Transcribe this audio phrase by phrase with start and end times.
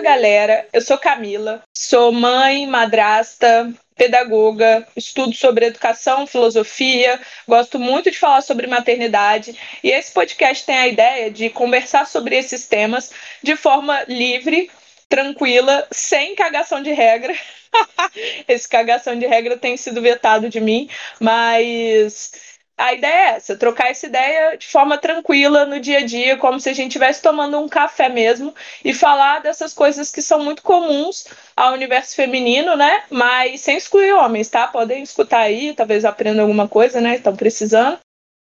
[0.00, 8.18] Galera, eu sou Camila, sou mãe, madrasta, pedagoga, estudo sobre educação, filosofia, gosto muito de
[8.18, 13.12] falar sobre maternidade e esse podcast tem a ideia de conversar sobre esses temas
[13.42, 14.70] de forma livre,
[15.06, 17.34] tranquila, sem cagação de regra.
[18.48, 20.88] Esse cagação de regra tem sido vetado de mim,
[21.20, 22.32] mas
[22.80, 26.58] a ideia é essa, trocar essa ideia de forma tranquila no dia a dia, como
[26.58, 30.62] se a gente estivesse tomando um café mesmo, e falar dessas coisas que são muito
[30.62, 33.04] comuns ao universo feminino, né?
[33.10, 34.66] Mas sem excluir homens, tá?
[34.66, 37.16] Podem escutar aí, talvez aprendam alguma coisa, né?
[37.16, 37.98] Estão precisando.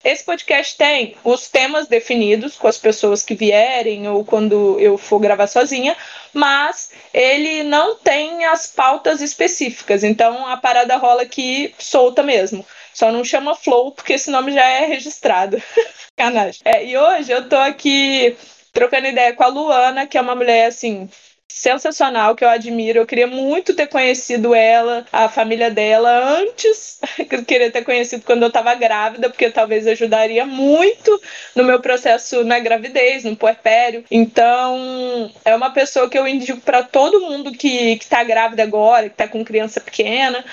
[0.04, 5.18] Esse podcast tem os temas definidos com as pessoas que vierem ou quando eu for
[5.18, 5.96] gravar sozinha,
[6.34, 12.64] mas ele não tem as pautas específicas, então a parada rola aqui solta mesmo.
[12.96, 15.62] Só não chama Flow, porque esse nome já é registrado.
[16.16, 16.62] Canagem.
[16.64, 18.34] É, e hoje eu tô aqui
[18.72, 21.06] trocando ideia com a Luana, que é uma mulher assim
[21.46, 22.98] sensacional, que eu admiro.
[22.98, 26.98] Eu queria muito ter conhecido ela, a família dela, antes.
[27.30, 31.20] Eu queria ter conhecido quando eu estava grávida, porque talvez ajudaria muito
[31.54, 34.04] no meu processo na gravidez, no puerpério.
[34.10, 39.14] Então, é uma pessoa que eu indico para todo mundo que está grávida agora, que
[39.14, 40.44] está com criança pequena.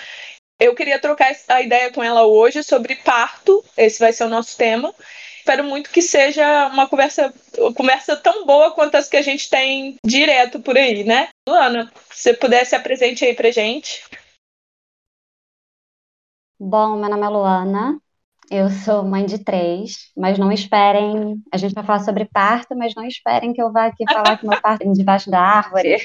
[0.60, 4.58] Eu queria trocar a ideia com ela hoje sobre parto, esse vai ser o nosso
[4.58, 4.94] tema.
[5.38, 9.50] Espero muito que seja uma conversa, uma conversa tão boa quanto as que a gente
[9.50, 11.30] tem direto por aí, né?
[11.48, 14.04] Luana, se você pudesse apresente aí pra gente.
[16.58, 18.00] Bom, meu nome é Luana,
[18.50, 21.44] eu sou mãe de três, mas não esperem.
[21.52, 24.48] A gente vai falar sobre parto, mas não esperem que eu vá aqui falar que
[24.48, 25.98] meu parto é debaixo da árvore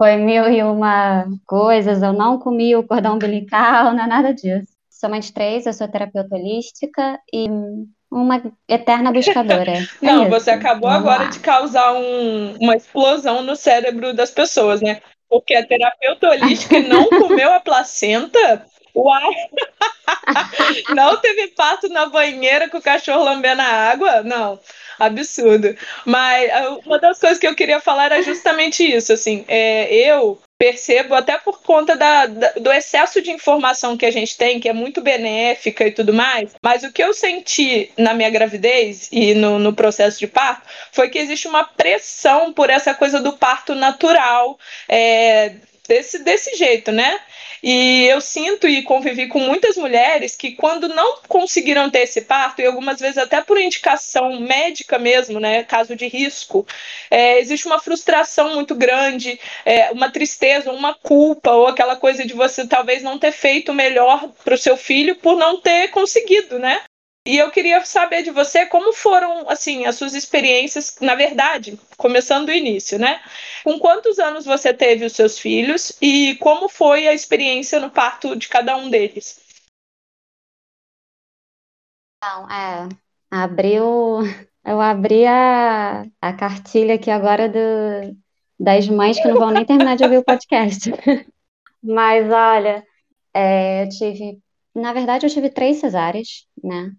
[0.00, 4.72] foi mil e uma coisas, eu não comi o cordão umbilical, não é nada disso.
[4.88, 7.48] Sou mãe de três, eu sou terapeuta holística e
[8.10, 9.72] uma eterna buscadora.
[9.72, 10.30] É não, isso.
[10.30, 11.28] você acabou Vamos agora lá.
[11.28, 15.02] de causar um, uma explosão no cérebro das pessoas, né?
[15.28, 18.64] Porque a terapeuta holística não comeu a placenta.
[18.96, 19.34] Uai!
[20.96, 24.22] não teve parto na banheira com o cachorro lambendo a água?
[24.22, 24.58] Não
[25.00, 25.74] absurdo.
[26.04, 30.38] Mas ah, uma das coisas que eu queria falar era justamente isso, assim, é, eu
[30.58, 34.68] percebo até por conta da, da, do excesso de informação que a gente tem, que
[34.68, 39.32] é muito benéfica e tudo mais, mas o que eu senti na minha gravidez e
[39.32, 43.74] no, no processo de parto foi que existe uma pressão por essa coisa do parto
[43.74, 45.54] natural, é,
[45.88, 47.18] desse, desse jeito, né?
[47.62, 52.60] E eu sinto e convivi com muitas mulheres que, quando não conseguiram ter esse parto,
[52.60, 56.66] e algumas vezes até por indicação médica mesmo, né, caso de risco,
[57.10, 62.34] é, existe uma frustração muito grande, é, uma tristeza, uma culpa, ou aquela coisa de
[62.34, 66.82] você talvez não ter feito melhor para o seu filho por não ter conseguido, né?
[67.26, 72.46] E eu queria saber de você como foram, assim, as suas experiências, na verdade, começando
[72.46, 73.22] do início, né?
[73.62, 78.34] Com quantos anos você teve os seus filhos e como foi a experiência no parto
[78.34, 79.38] de cada um deles?
[82.16, 82.88] Então, é,
[83.30, 84.22] abriu,
[84.64, 88.16] eu abri a, a cartilha aqui agora do,
[88.58, 90.90] das mães que não vão nem terminar de ouvir o podcast.
[91.82, 92.82] Mas olha,
[93.34, 94.38] é, eu tive,
[94.74, 96.92] na verdade, eu tive três cesáreas, né?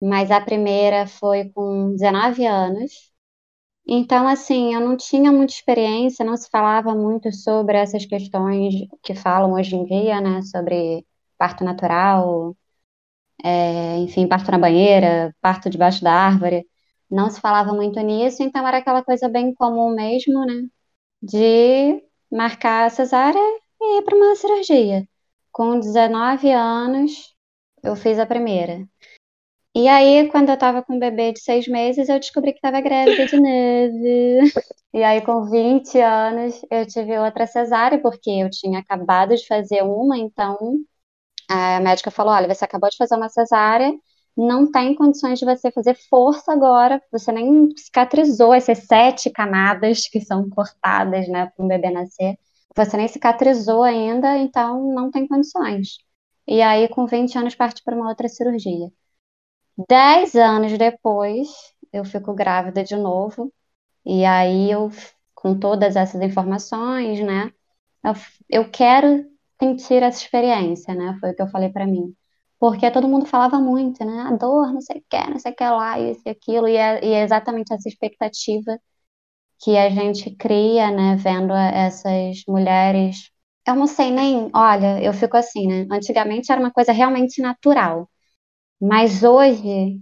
[0.00, 3.10] Mas a primeira foi com 19 anos.
[3.86, 9.14] Então, assim, eu não tinha muita experiência, não se falava muito sobre essas questões que
[9.14, 11.06] falam hoje em dia, né, sobre
[11.38, 12.56] parto natural,
[13.44, 16.66] é, enfim, parto na banheira, parto debaixo da árvore.
[17.10, 20.68] Não se falava muito nisso, então era aquela coisa bem comum mesmo, né,
[21.22, 23.40] de marcar a cesárea
[23.80, 25.08] e ir para uma cirurgia.
[25.52, 27.34] Com 19 anos,
[27.82, 28.88] eu fiz a primeira.
[29.74, 32.80] E aí, quando eu tava com um bebê de seis meses, eu descobri que tava
[32.80, 34.52] grávida de neve.
[34.92, 39.82] E aí, com 20 anos, eu tive outra cesárea, porque eu tinha acabado de fazer
[39.84, 40.58] uma, então
[41.48, 43.92] a médica falou: olha, você acabou de fazer uma cesárea,
[44.36, 50.20] não tem condições de você fazer força agora, você nem cicatrizou essas sete camadas que
[50.20, 52.38] são cortadas, né, para um bebê nascer.
[52.76, 55.98] Você nem cicatrizou ainda, então não tem condições.
[56.48, 58.88] E aí, com 20 anos, parte para uma outra cirurgia.
[59.88, 61.48] Dez anos depois,
[61.92, 63.52] eu fico grávida de novo.
[64.06, 64.90] E aí eu,
[65.34, 67.52] com todas essas informações, né?
[68.04, 68.14] Eu,
[68.50, 69.26] eu quero
[69.62, 71.16] sentir essa experiência, né?
[71.20, 72.14] Foi o que eu falei para mim.
[72.60, 74.22] Porque todo mundo falava muito, né?
[74.22, 76.68] A dor, não sei o que, não sei o que lá, isso e aquilo.
[76.68, 78.78] E é, e é exatamente essa expectativa
[79.62, 81.16] que a gente cria, né?
[81.16, 83.30] Vendo essas mulheres.
[83.66, 85.86] Eu não sei nem, olha, eu fico assim, né?
[85.90, 88.08] Antigamente era uma coisa realmente natural.
[88.80, 90.00] Mas hoje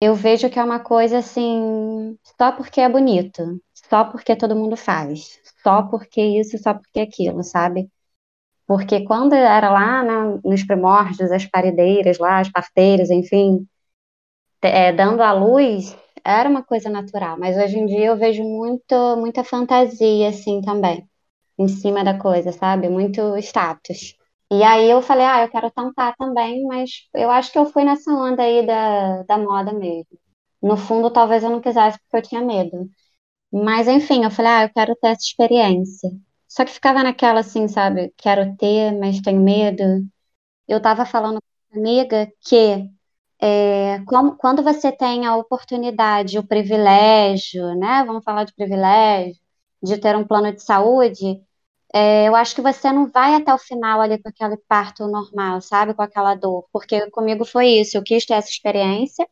[0.00, 3.42] eu vejo que é uma coisa assim, só porque é bonito,
[3.90, 7.90] só porque todo mundo faz, só porque isso, só porque aquilo, sabe?
[8.66, 13.66] Porque quando era lá né, nos primórdios, as paredeiras lá, as parteiras, enfim,
[14.62, 17.38] é, dando à luz, era uma coisa natural.
[17.38, 21.08] Mas hoje em dia eu vejo muito, muita fantasia, assim, também,
[21.58, 22.88] em cima da coisa, sabe?
[22.88, 24.16] Muito status.
[24.52, 27.84] E aí eu falei, ah, eu quero tampar também, mas eu acho que eu fui
[27.84, 30.18] nessa onda aí da, da moda mesmo.
[30.62, 32.88] No fundo, talvez eu não quisesse porque eu tinha medo.
[33.52, 36.10] Mas enfim, eu falei, ah, eu quero ter essa experiência.
[36.48, 38.12] Só que ficava naquela assim, sabe?
[38.18, 39.82] Quero ter, mas tenho medo.
[40.68, 42.88] Eu tava falando com uma amiga que
[43.40, 48.04] é, como, quando você tem a oportunidade, o privilégio, né?
[48.06, 49.36] Vamos falar de privilégio,
[49.82, 51.42] de ter um plano de saúde,
[51.94, 55.60] é, eu acho que você não vai até o final ali com aquele parto normal,
[55.62, 55.94] sabe?
[55.94, 56.66] Com aquela dor.
[56.72, 59.28] Porque comigo foi isso, eu quis ter essa experiência.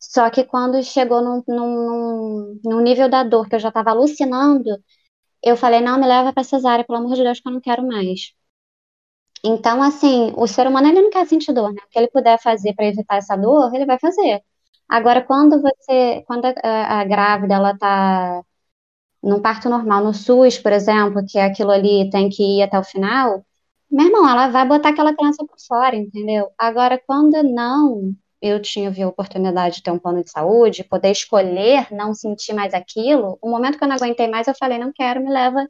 [0.00, 4.70] Só que quando chegou num, num, num nível da dor que eu já estava alucinando,
[5.42, 7.86] eu falei, não, me leva para cesárea, pelo amor de Deus, que eu não quero
[7.86, 8.32] mais.
[9.44, 11.80] Então, assim, o ser humano ele não quer sentir dor, né?
[11.84, 14.42] O que ele puder fazer para evitar essa dor, ele vai fazer.
[14.88, 18.42] Agora, quando você, quando a, a grávida ela tá
[19.22, 22.84] num parto normal, no SUS, por exemplo, que aquilo ali tem que ir até o
[22.84, 23.44] final,
[23.90, 26.48] meu irmão, ela vai botar aquela criança por fora, entendeu?
[26.56, 31.92] Agora, quando não, eu tinha a oportunidade de ter um plano de saúde, poder escolher
[31.92, 35.20] não sentir mais aquilo, o momento que eu não aguentei mais, eu falei, não quero,
[35.20, 35.68] me leva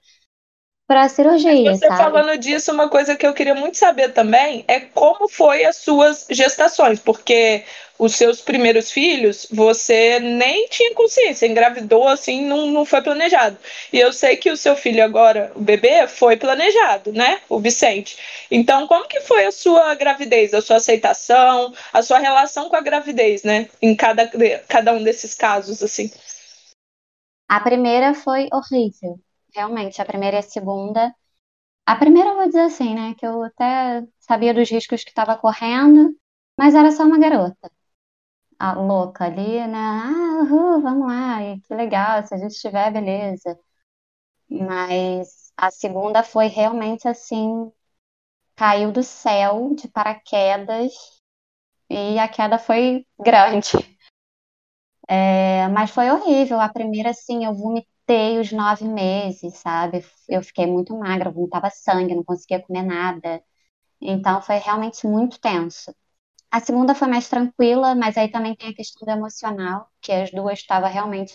[0.90, 1.72] para a cirurgia.
[1.72, 2.02] Você sabe?
[2.02, 6.26] falando disso, uma coisa que eu queria muito saber também é como foi as suas
[6.28, 7.62] gestações, porque
[7.96, 13.56] os seus primeiros filhos, você nem tinha consciência, engravidou assim, não, não foi planejado.
[13.92, 17.40] E eu sei que o seu filho agora, o bebê, foi planejado, né?
[17.48, 18.18] O Vicente.
[18.50, 22.80] Então, como que foi a sua gravidez, a sua aceitação, a sua relação com a
[22.80, 23.68] gravidez, né?
[23.80, 24.28] Em cada,
[24.66, 26.10] cada um desses casos, assim.
[27.48, 29.20] A primeira foi horrível
[29.54, 31.14] realmente, a primeira e a segunda.
[31.86, 35.36] A primeira eu vou dizer assim, né, que eu até sabia dos riscos que estava
[35.38, 36.16] correndo,
[36.58, 37.70] mas era só uma garota.
[38.58, 39.78] A louca ali, né?
[39.78, 43.58] Ah, uhul, vamos lá, que legal, se a gente estiver, beleza.
[44.50, 47.72] Mas a segunda foi realmente assim,
[48.56, 50.92] caiu do céu de paraquedas
[51.90, 53.70] e a queda foi grande.
[55.08, 56.60] É, mas foi horrível.
[56.60, 60.04] A primeira, assim, eu vomitei aguentei os nove meses, sabe?
[60.28, 63.42] Eu fiquei muito magra, vomitava sangue, não conseguia comer nada.
[64.00, 65.94] Então foi realmente muito tenso.
[66.50, 70.30] A segunda foi mais tranquila, mas aí também tem a questão do emocional, que as
[70.32, 71.34] duas estavam realmente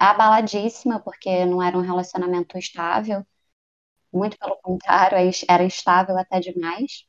[0.00, 3.24] abaladíssima, porque não era um relacionamento estável.
[4.12, 5.18] Muito pelo contrário,
[5.48, 7.04] era estável até demais.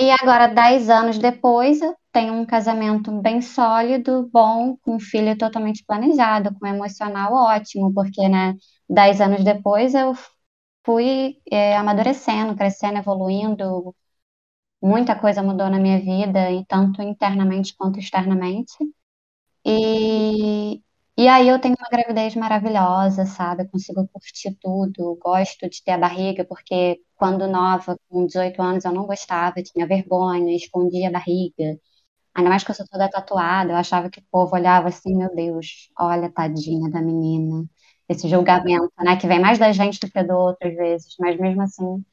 [0.00, 5.36] E agora, dez anos depois, eu tenho um casamento bem sólido, bom, com um filho
[5.36, 8.54] totalmente planejado, com um emocional ótimo, porque, né,
[8.88, 10.14] dez anos depois eu
[10.84, 13.94] fui é, amadurecendo, crescendo, evoluindo,
[14.82, 18.74] muita coisa mudou na minha vida, tanto internamente quanto externamente.
[19.64, 20.82] E,
[21.24, 23.62] e aí eu tenho uma gravidez maravilhosa, sabe?
[23.64, 28.84] Eu consigo curtir tudo, gosto de ter a barriga, porque quando nova, com 18 anos,
[28.84, 31.78] eu não gostava, tinha vergonha, escondia a barriga.
[32.34, 35.34] Ainda mais que eu sou toda tatuada, eu achava que o povo olhava assim, meu
[35.34, 37.64] Deus, olha, tadinha da menina.
[38.08, 41.38] Esse julgamento, né, que vem mais da gente do que do outro às vezes, mas
[41.40, 42.04] mesmo assim,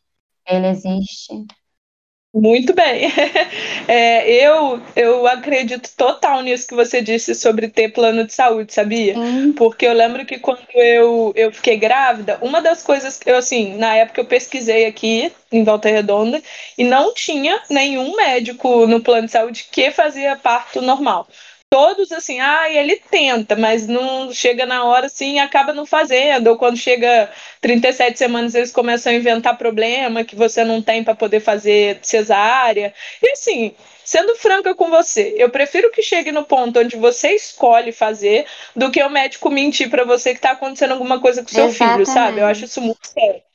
[0.47, 1.45] ele existe.
[2.33, 3.09] Muito bem.
[3.89, 9.13] É, eu, eu acredito total nisso que você disse sobre ter plano de saúde, sabia?
[9.13, 9.53] Sim.
[9.53, 13.77] Porque eu lembro que quando eu, eu fiquei grávida, uma das coisas que eu, assim,
[13.77, 16.41] na época eu pesquisei aqui em Volta Redonda
[16.77, 21.27] e não tinha nenhum médico no plano de saúde que fazia parto normal
[21.69, 26.47] todos assim, ah, ele tenta, mas não chega na hora assim acaba não fazendo.
[26.47, 27.29] Ou quando chega
[27.61, 32.93] 37 semanas, eles começam a inventar problema que você não tem para poder fazer cesárea.
[33.21, 37.91] E assim, sendo franca com você, eu prefiro que chegue no ponto onde você escolhe
[37.91, 38.45] fazer
[38.75, 42.05] do que o médico mentir para você que está acontecendo alguma coisa com seu Exatamente.
[42.05, 42.39] filho, sabe?
[42.39, 43.46] Eu acho isso muito sério.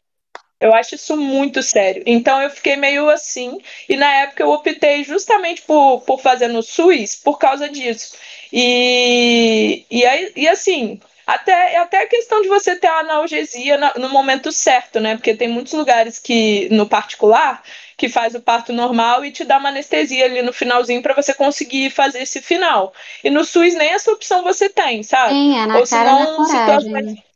[0.62, 2.04] Eu acho isso muito sério.
[2.06, 6.62] Então eu fiquei meio assim, e na época eu optei justamente por, por fazer no
[6.62, 8.14] SUS por causa disso.
[8.52, 14.08] E, e, aí, e assim, até, até a questão de você ter a analgesia no,
[14.08, 15.16] momento certo, né?
[15.16, 17.60] Porque tem muitos lugares que, no particular,
[17.96, 21.34] que faz o parto normal e te dá uma anestesia ali no finalzinho para você
[21.34, 22.92] conseguir fazer esse final.
[23.24, 25.30] E no SUS nem essa opção você tem, sabe?
[25.30, 27.31] Sim, é na Ou cara senão, situações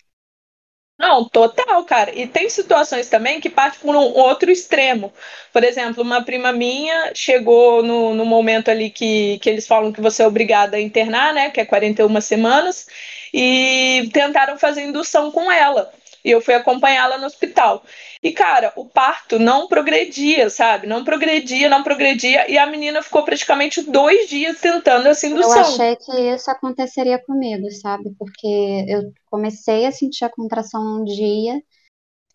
[0.99, 2.15] Não, total, cara.
[2.19, 5.13] E tem situações também que partem por um outro extremo.
[5.53, 10.01] Por exemplo, uma prima minha chegou no, no momento ali que, que eles falam que
[10.01, 11.51] você é obrigada a internar, né?
[11.51, 12.87] Que é 41 semanas,
[13.33, 15.93] e tentaram fazer indução com ela.
[16.27, 17.85] E eu fui acompanhá-la no hospital.
[18.21, 20.85] E, cara, o parto não progredia, sabe?
[20.85, 22.51] Não progredia, não progredia.
[22.51, 25.55] E a menina ficou praticamente dois dias tentando essa indução.
[25.55, 28.13] Eu achei que isso aconteceria comigo, sabe?
[28.19, 31.63] Porque eu comecei a sentir a contração um dia,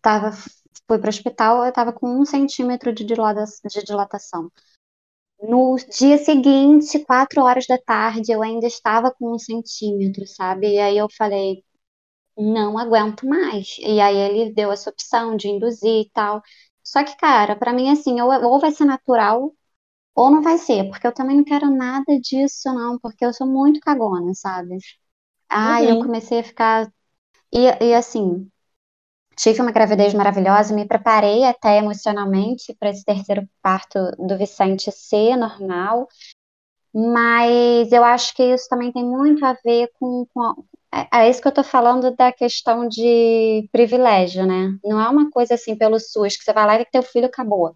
[0.00, 4.50] tava, fui para o hospital, eu estava com um centímetro de dilatação.
[5.42, 10.76] No dia seguinte, quatro horas da tarde, eu ainda estava com um centímetro, sabe?
[10.76, 11.62] E aí eu falei,
[12.36, 13.76] não aguento mais.
[13.78, 16.42] E aí ele deu essa opção de induzir e tal.
[16.82, 19.52] Só que, cara, para mim, assim, ou, ou vai ser natural
[20.14, 23.46] ou não vai ser, porque eu também não quero nada disso, não, porque eu sou
[23.46, 24.76] muito cagona, sabe?
[25.48, 25.98] Aí uhum.
[25.98, 26.92] eu comecei a ficar.
[27.52, 28.50] E, e assim,
[29.36, 35.36] tive uma gravidez maravilhosa, me preparei até emocionalmente para esse terceiro parto do Vicente ser
[35.36, 36.08] normal,
[36.94, 41.40] mas eu acho que isso também tem muito a ver com, com, é, é isso
[41.40, 44.76] que eu estou falando da questão de privilégio, né?
[44.84, 47.74] Não é uma coisa assim pelo SUS, que você vai lá e teu filho acabou.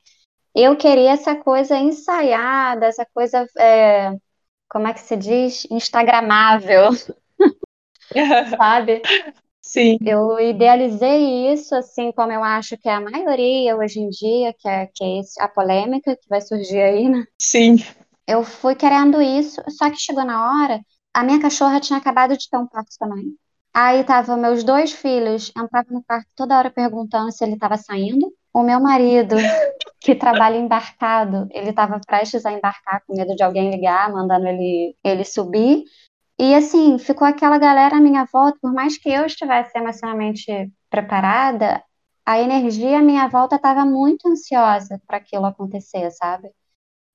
[0.55, 4.13] Eu queria essa coisa ensaiada, essa coisa, é,
[4.69, 5.67] como é que se diz?
[5.71, 6.91] Instagramável.
[8.57, 9.03] Sabe?
[9.61, 9.99] Sim.
[10.07, 14.69] Eu idealizei isso, assim, como eu acho que é a maioria hoje em dia, que
[14.69, 17.25] é, que é a polêmica que vai surgir aí, né?
[17.41, 17.77] Sim.
[18.27, 20.81] Eu fui querendo isso, só que chegou na hora
[21.17, 23.35] a minha cachorra tinha acabado de ter um parto também.
[23.73, 28.31] Aí tava meus dois filhos, entravam no quarto toda hora perguntando se ele estava saindo.
[28.53, 29.35] O meu marido,
[29.99, 34.95] que trabalha embarcado, ele estava prestes a embarcar com medo de alguém ligar, mandando ele,
[35.03, 35.85] ele subir.
[36.39, 41.83] E assim, ficou aquela galera à minha volta, por mais que eu estivesse emocionalmente preparada,
[42.27, 46.51] a energia à minha volta estava muito ansiosa para aquilo acontecer, sabe?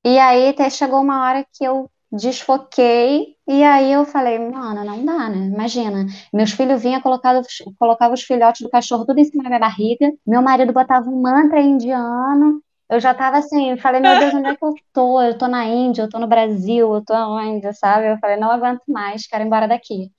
[0.03, 5.05] E aí até chegou uma hora que eu desfoquei e aí eu falei, mano, não
[5.05, 5.37] dá, né?
[5.47, 7.41] Imagina, meus filhos vinham, colocava,
[7.79, 11.21] colocava os filhotes do cachorro tudo em cima da minha barriga, meu marido botava um
[11.21, 15.21] mantra indiano, eu já tava assim, falei, meu Deus, onde é que eu tô?
[15.21, 18.07] Eu tô na Índia, eu tô no Brasil, eu tô onde, sabe?
[18.11, 20.11] Eu falei, não aguento mais, quero ir embora daqui.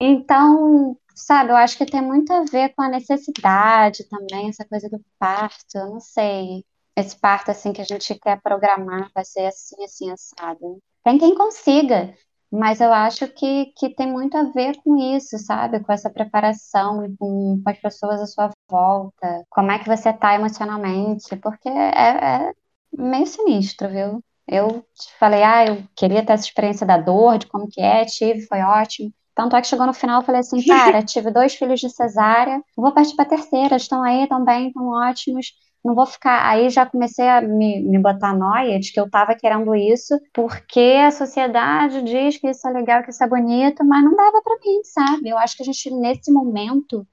[0.00, 4.88] Então, sabe, eu acho que tem muito a ver com a necessidade também, essa coisa
[4.88, 6.64] do parto, eu não sei.
[6.96, 10.80] Esse parto, assim, que a gente quer programar, vai ser assim, assim, assado.
[11.02, 12.14] Tem quem consiga,
[12.50, 15.80] mas eu acho que, que tem muito a ver com isso, sabe?
[15.80, 19.44] Com essa preparação com, com as pessoas à sua volta.
[19.50, 21.36] Como é que você tá emocionalmente?
[21.36, 22.52] Porque é, é
[22.92, 24.22] meio sinistro, viu?
[24.46, 28.04] Eu te falei, ah, eu queria ter essa experiência da dor, de como que é,
[28.04, 29.12] tive, foi ótimo.
[29.40, 32.62] Tanto é que chegou no final, eu falei assim, cara, tive dois filhos de cesárea,
[32.76, 35.54] vou partir pra terceira, estão aí, estão bem, estão ótimos
[35.84, 36.46] não vou ficar.
[36.46, 40.98] Aí já comecei a me, me botar noia de que eu estava querendo isso, porque
[41.06, 44.56] a sociedade diz que isso é legal, que isso é bonito, mas não dava para
[44.56, 45.28] mim, sabe?
[45.30, 47.06] Eu acho que a gente, nesse momento,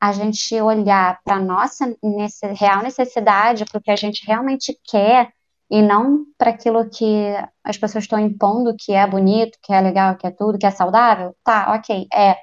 [0.00, 5.32] a gente olhar para nossa nesse, real necessidade, para o que a gente realmente quer,
[5.70, 10.16] e não para aquilo que as pessoas estão impondo que é bonito, que é legal,
[10.16, 12.36] que é tudo, que é saudável, tá, ok, é.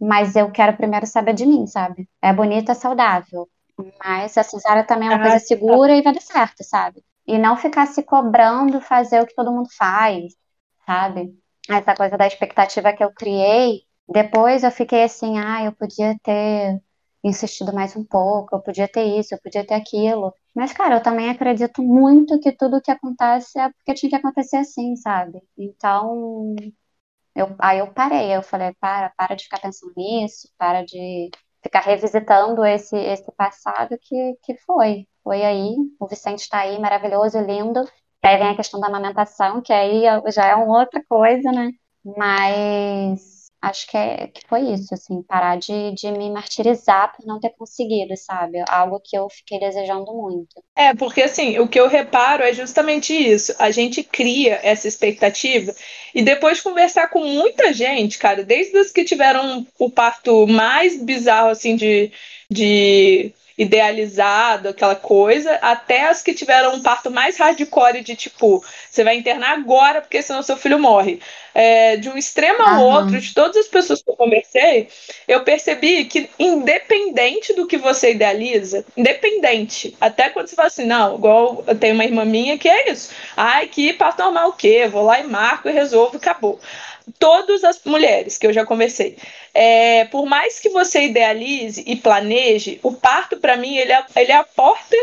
[0.00, 2.08] Mas eu quero primeiro saber de mim, sabe?
[2.20, 3.48] É bonito, é saudável
[4.04, 5.46] mas a cesárea também é uma ah, coisa tá.
[5.46, 7.02] segura e vai dar certo, sabe?
[7.26, 10.34] E não ficar se cobrando fazer o que todo mundo faz,
[10.86, 11.32] sabe?
[11.68, 13.82] Essa coisa da expectativa que eu criei.
[14.08, 16.80] Depois eu fiquei assim, ah, eu podia ter
[17.24, 20.34] insistido mais um pouco, eu podia ter isso, eu podia ter aquilo.
[20.54, 24.56] Mas, cara, eu também acredito muito que tudo que acontece é porque tinha que acontecer
[24.58, 25.40] assim, sabe?
[25.56, 26.54] Então,
[27.34, 31.30] eu, aí eu parei, eu falei, para, para de ficar pensando nisso, para de
[31.62, 35.06] ficar revisitando esse, esse passado que, que foi.
[35.24, 37.80] Foi aí, o Vicente está aí, maravilhoso, lindo.
[38.22, 40.02] Aí vem a questão da amamentação, que aí
[40.32, 41.70] já é uma outra coisa, né?
[42.04, 43.31] Mas
[43.62, 47.50] acho que, é, que foi isso, assim, parar de, de me martirizar por não ter
[47.50, 48.62] conseguido, sabe?
[48.68, 50.62] Algo que eu fiquei desejando muito.
[50.76, 53.54] É, porque assim, o que eu reparo é justamente isso.
[53.60, 55.72] A gente cria essa expectativa
[56.12, 61.50] e depois conversar com muita gente, cara, desde os que tiveram o parto mais bizarro,
[61.50, 62.10] assim, de,
[62.50, 69.04] de idealizado, aquela coisa, até as que tiveram um parto mais hardcore de tipo, você
[69.04, 71.20] vai internar agora porque senão seu filho morre.
[71.54, 72.86] É, de um extremo ao uhum.
[72.86, 74.88] outro, de todas as pessoas que eu conversei,
[75.28, 81.16] eu percebi que independente do que você idealiza, independente, até quando você fala assim, não,
[81.16, 84.88] igual eu tenho uma irmã minha que é isso, ai, que parto normal o quê?
[84.90, 86.58] Vou lá e marco e resolvo, acabou.
[87.18, 89.16] Todas as mulheres que eu já conversei,
[89.54, 94.32] é, por mais que você idealize e planeje, o parto, para mim, ele é, ele
[94.32, 94.96] é a porta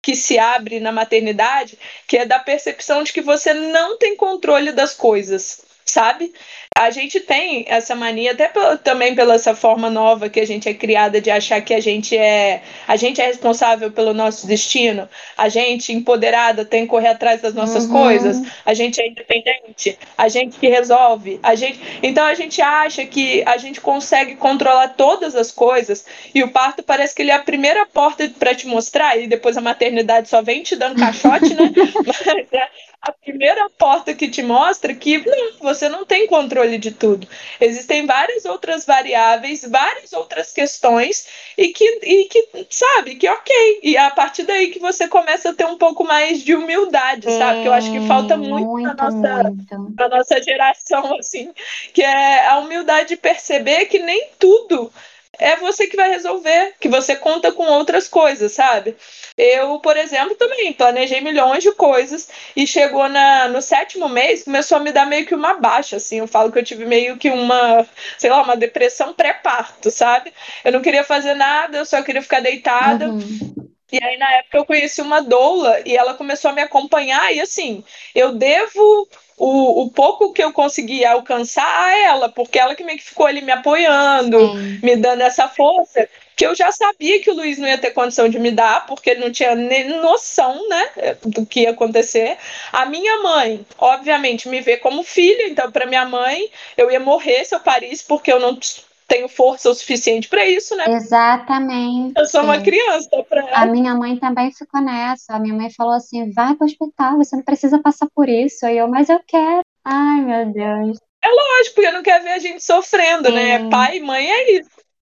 [0.00, 4.70] que se abre na maternidade, que é da percepção de que você não tem controle
[4.70, 5.65] das coisas,
[5.96, 6.30] sabe?
[6.76, 8.52] A gente tem essa mania, até
[8.84, 12.14] também pela essa forma nova que a gente é criada de achar que a gente
[12.14, 17.40] é a gente é responsável pelo nosso destino, a gente empoderada tem que correr atrás
[17.40, 17.92] das nossas uhum.
[17.92, 21.80] coisas, a gente é independente, a gente que resolve, a gente.
[22.02, 26.82] Então a gente acha que a gente consegue controlar todas as coisas e o parto
[26.82, 30.42] parece que ele é a primeira porta para te mostrar e depois a maternidade só
[30.42, 31.72] vem te dando caixote, né?
[32.04, 32.68] Mas é,
[33.00, 37.26] a primeira porta que te mostra que não, você não tem controle de tudo.
[37.60, 41.26] Existem várias outras variáveis, várias outras questões,
[41.56, 43.80] e que, e que sabe, que ok.
[43.82, 47.28] E é a partir daí que você começa a ter um pouco mais de humildade,
[47.28, 47.62] é, sabe?
[47.62, 49.54] Que eu acho que falta muito, muito na nossa,
[49.96, 51.52] na nossa geração, assim,
[51.92, 54.92] que é a humildade de perceber que nem tudo
[55.38, 58.96] é você que vai resolver, que você conta com outras coisas, sabe?
[59.36, 64.78] Eu, por exemplo, também planejei milhões de coisas e chegou na, no sétimo mês, começou
[64.78, 66.18] a me dar meio que uma baixa, assim.
[66.18, 67.86] Eu falo que eu tive meio que uma,
[68.18, 70.32] sei lá, uma depressão pré-parto, sabe?
[70.64, 73.08] Eu não queria fazer nada, eu só queria ficar deitada.
[73.08, 73.68] Uhum.
[73.92, 77.32] E aí, na época, eu conheci uma doula e ela começou a me acompanhar.
[77.32, 82.74] E assim, eu devo o, o pouco que eu consegui alcançar a ela, porque ela
[82.74, 84.80] que meio que ficou ali me apoiando, Sim.
[84.82, 88.28] me dando essa força, que eu já sabia que o Luiz não ia ter condição
[88.28, 92.36] de me dar, porque ele não tinha nem noção, né, do que ia acontecer.
[92.72, 97.44] A minha mãe, obviamente, me vê como filha, então para minha mãe eu ia morrer
[97.44, 98.58] se eu parisse, porque eu não
[99.06, 100.84] tenho força o suficiente para isso, né?
[100.88, 102.14] Exatamente.
[102.16, 103.46] Eu sou uma criança para.
[103.52, 105.34] A minha mãe também ficou nessa.
[105.34, 108.66] A minha mãe falou assim: vai para o hospital, você não precisa passar por isso.
[108.66, 109.62] E eu, mas eu quero.
[109.84, 110.98] Ai, meu Deus.
[111.22, 113.58] É lógico, porque eu não quero ver a gente sofrendo, né?
[113.58, 113.64] Sim.
[113.64, 113.70] né?
[113.70, 114.70] Pai e mãe é isso.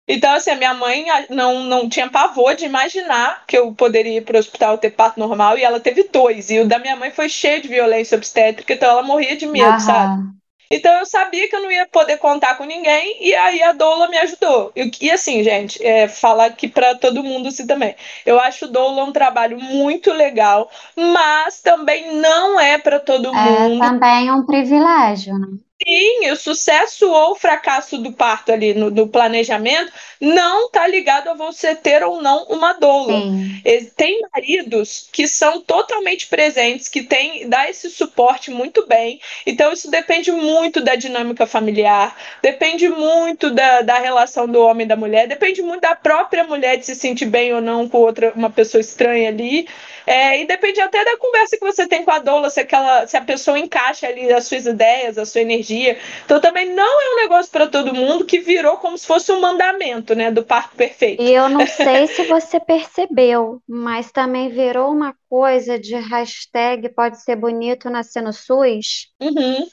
[0.07, 4.25] Então, assim, a minha mãe não, não tinha pavor de imaginar que eu poderia ir
[4.25, 6.49] para o hospital ter parto normal e ela teve dois.
[6.49, 9.67] E o da minha mãe foi cheio de violência obstétrica, então ela morria de medo,
[9.67, 9.79] Aham.
[9.79, 10.38] sabe?
[10.71, 14.07] Então eu sabia que eu não ia poder contar com ninguém e aí a doula
[14.07, 14.71] me ajudou.
[14.75, 17.95] E, e assim, gente, é, falar aqui para todo mundo assim também.
[18.23, 23.67] Eu acho o doula um trabalho muito legal, mas também não é para todo é,
[23.67, 23.79] mundo.
[23.79, 25.47] Também é um privilégio, né?
[25.89, 31.33] Sim, o sucesso ou o fracasso do parto ali no, planejamento não está ligado a
[31.33, 33.19] você ter ou não uma doula.
[33.19, 33.61] Sim.
[33.95, 39.19] Tem maridos que são totalmente presentes, que tem, dá esse suporte muito bem.
[39.47, 44.87] Então, isso depende muito da dinâmica familiar, depende muito da, da relação do homem e
[44.87, 48.31] da mulher, depende muito da própria mulher de se sentir bem ou não com outra,
[48.35, 49.67] uma pessoa estranha ali.
[50.09, 53.15] É, e depende até da conversa que você tem com a doula, se, aquela, se
[53.15, 55.99] a pessoa encaixa ali as suas ideias, a sua energia.
[56.25, 59.39] Então também não é um negócio para todo mundo que virou como se fosse um
[59.39, 61.21] mandamento, né, do parto perfeito.
[61.21, 67.21] E eu não sei se você percebeu, mas também virou uma coisa de hashtag pode
[67.21, 69.11] ser bonito nascer no SUS.
[69.21, 69.67] Uhum.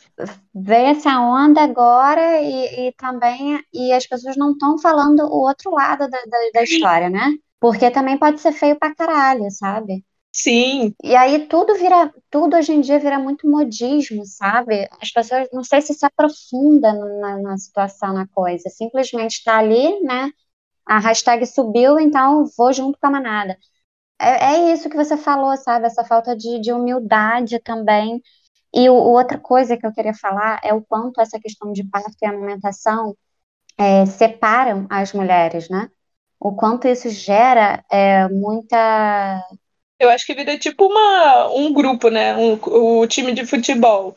[0.54, 5.70] Vê essa onda agora e, e também e as pessoas não estão falando o outro
[5.70, 7.32] lado da, da, da história, né?
[7.58, 10.04] Porque também pode ser feio pra caralho, sabe?
[10.38, 10.94] Sim.
[11.02, 14.86] E aí tudo vira, tudo hoje em dia vira muito modismo, sabe?
[15.00, 18.68] As pessoas não sei se se aprofunda na, na situação, na coisa.
[18.68, 20.30] Simplesmente está ali, né?
[20.86, 23.56] A hashtag subiu, então vou junto com a manada.
[24.20, 25.86] É, é isso que você falou, sabe?
[25.86, 28.22] Essa falta de, de humildade também.
[28.74, 32.12] E o, outra coisa que eu queria falar é o quanto essa questão de parto
[32.22, 33.16] e amamentação
[33.78, 35.90] é, separam as mulheres, né?
[36.40, 39.42] O quanto isso gera é, muita
[39.98, 42.36] eu acho que vira tipo uma, um grupo, né?
[42.36, 42.58] Um,
[43.00, 44.16] o time de futebol.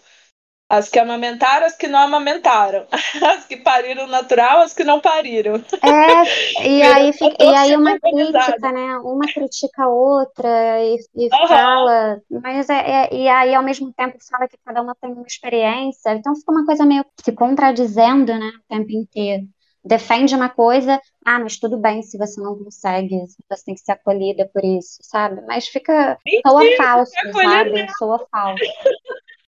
[0.71, 2.85] As que amamentaram, as que não amamentaram.
[3.25, 5.55] As que pariram natural, as que não pariram.
[5.55, 8.97] É, e aí, fica, e aí uma crítica, né?
[8.99, 11.47] Uma critica a outra e, e uhum.
[11.47, 15.25] fala, mas é, é, e aí ao mesmo tempo fala que cada uma tem uma
[15.25, 16.13] experiência.
[16.13, 18.51] Então fica uma coisa meio se contradizendo, né?
[18.55, 19.47] O tempo inteiro
[19.83, 23.93] defende uma coisa, ah, mas tudo bem se você não consegue, você tem que ser
[23.93, 25.41] acolhida por isso, sabe?
[25.47, 27.87] Mas fica, Mentira, soa falso, sabe?
[27.97, 28.63] Soa falso.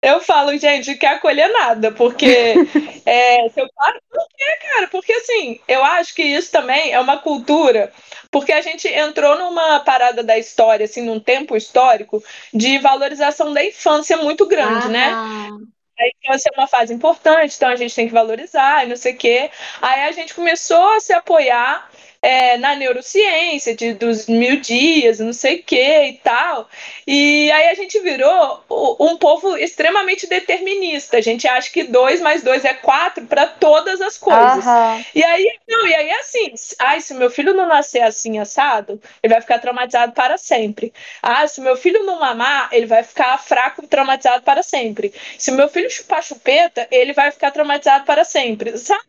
[0.00, 2.24] Eu falo, gente, que acolher nada, porque
[3.04, 4.88] é, se eu paro, por quê, cara?
[4.88, 7.92] Porque assim, eu acho que isso também é uma cultura,
[8.30, 12.22] porque a gente entrou numa parada da história, assim, num tempo histórico,
[12.54, 14.88] de valorização da infância muito grande, ah.
[14.88, 15.12] né?
[16.00, 19.14] A infância é uma fase importante, então a gente tem que valorizar e não sei
[19.14, 19.50] o quê.
[19.82, 25.32] Aí a gente começou a se apoiar é, na neurociência, de, dos mil dias, não
[25.32, 26.68] sei o que e tal.
[27.06, 28.64] E aí a gente virou
[29.00, 31.16] um povo extremamente determinista.
[31.16, 34.64] A gente acha que dois mais dois é quatro para todas as coisas.
[34.64, 35.04] Uhum.
[35.14, 39.32] E aí, não, e aí assim, ai, se meu filho não nascer assim assado, ele
[39.32, 40.92] vai ficar traumatizado para sempre.
[41.22, 45.12] Ah, se meu filho não mamar, ele vai ficar fraco, traumatizado para sempre.
[45.38, 49.02] Se meu filho chupar chupeta, ele vai ficar traumatizado para sempre, sabe?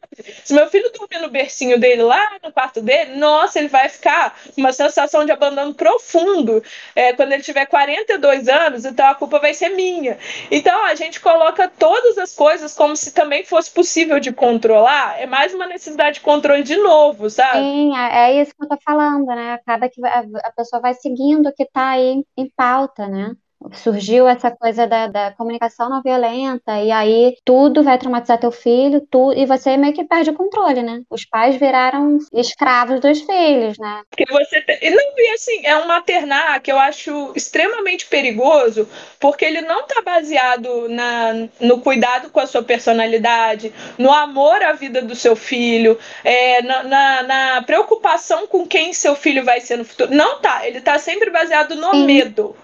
[0.43, 4.37] Se meu filho dormir no bercinho dele lá no quarto dele, nossa, ele vai ficar
[4.57, 6.63] uma sensação de abandono profundo
[6.95, 10.17] é, quando ele tiver 42 anos, então a culpa vai ser minha.
[10.51, 15.25] Então a gente coloca todas as coisas como se também fosse possível de controlar, é
[15.25, 17.69] mais uma necessidade de controle de novo, sabe?
[17.79, 19.53] Sim, é, é isso que eu tô falando, né?
[19.53, 23.35] Acaba que a pessoa vai seguindo o que tá aí em pauta, né?
[23.73, 29.05] Surgiu essa coisa da, da, comunicação não violenta, e aí tudo vai traumatizar teu filho,
[29.09, 31.01] tu, e você meio que perde o controle, né?
[31.09, 34.01] Os pais viraram escravos dos filhos, né?
[34.09, 34.91] Porque você tem...
[34.91, 38.87] Não, e assim, é um maternar que eu acho extremamente perigoso,
[39.19, 44.73] porque ele não tá baseado na, no cuidado com a sua personalidade, no amor à
[44.73, 49.77] vida do seu filho, é, na, na, na preocupação com quem seu filho vai ser
[49.77, 50.13] no futuro.
[50.13, 52.05] Não tá, ele tá sempre baseado no Sim.
[52.05, 52.55] medo.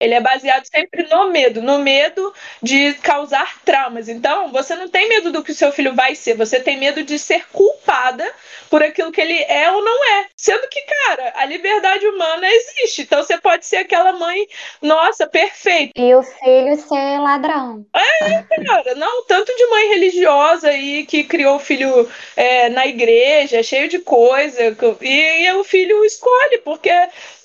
[0.00, 2.32] Ele é baseado sempre no medo, no medo
[2.62, 4.08] de causar traumas.
[4.08, 7.02] Então, você não tem medo do que o seu filho vai ser, você tem medo
[7.02, 8.26] de ser culpada
[8.70, 10.26] por aquilo que ele é ou não é.
[10.36, 13.02] Sendo que, cara, a liberdade humana existe.
[13.02, 14.46] Então, você pode ser aquela mãe,
[14.80, 15.92] nossa, perfeita.
[15.96, 17.84] E o filho ser ladrão.
[17.94, 23.62] É, cara, não, tanto de mãe religiosa aí que criou o filho é, na igreja,
[23.62, 26.90] cheio de coisa, e, e o filho escolhe, porque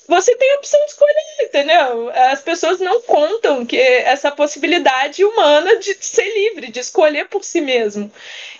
[0.08, 2.10] você tem a opção de escolher, entendeu?
[2.10, 7.60] As pessoas não contam que essa possibilidade humana de ser livre, de escolher por si
[7.60, 8.10] mesmo.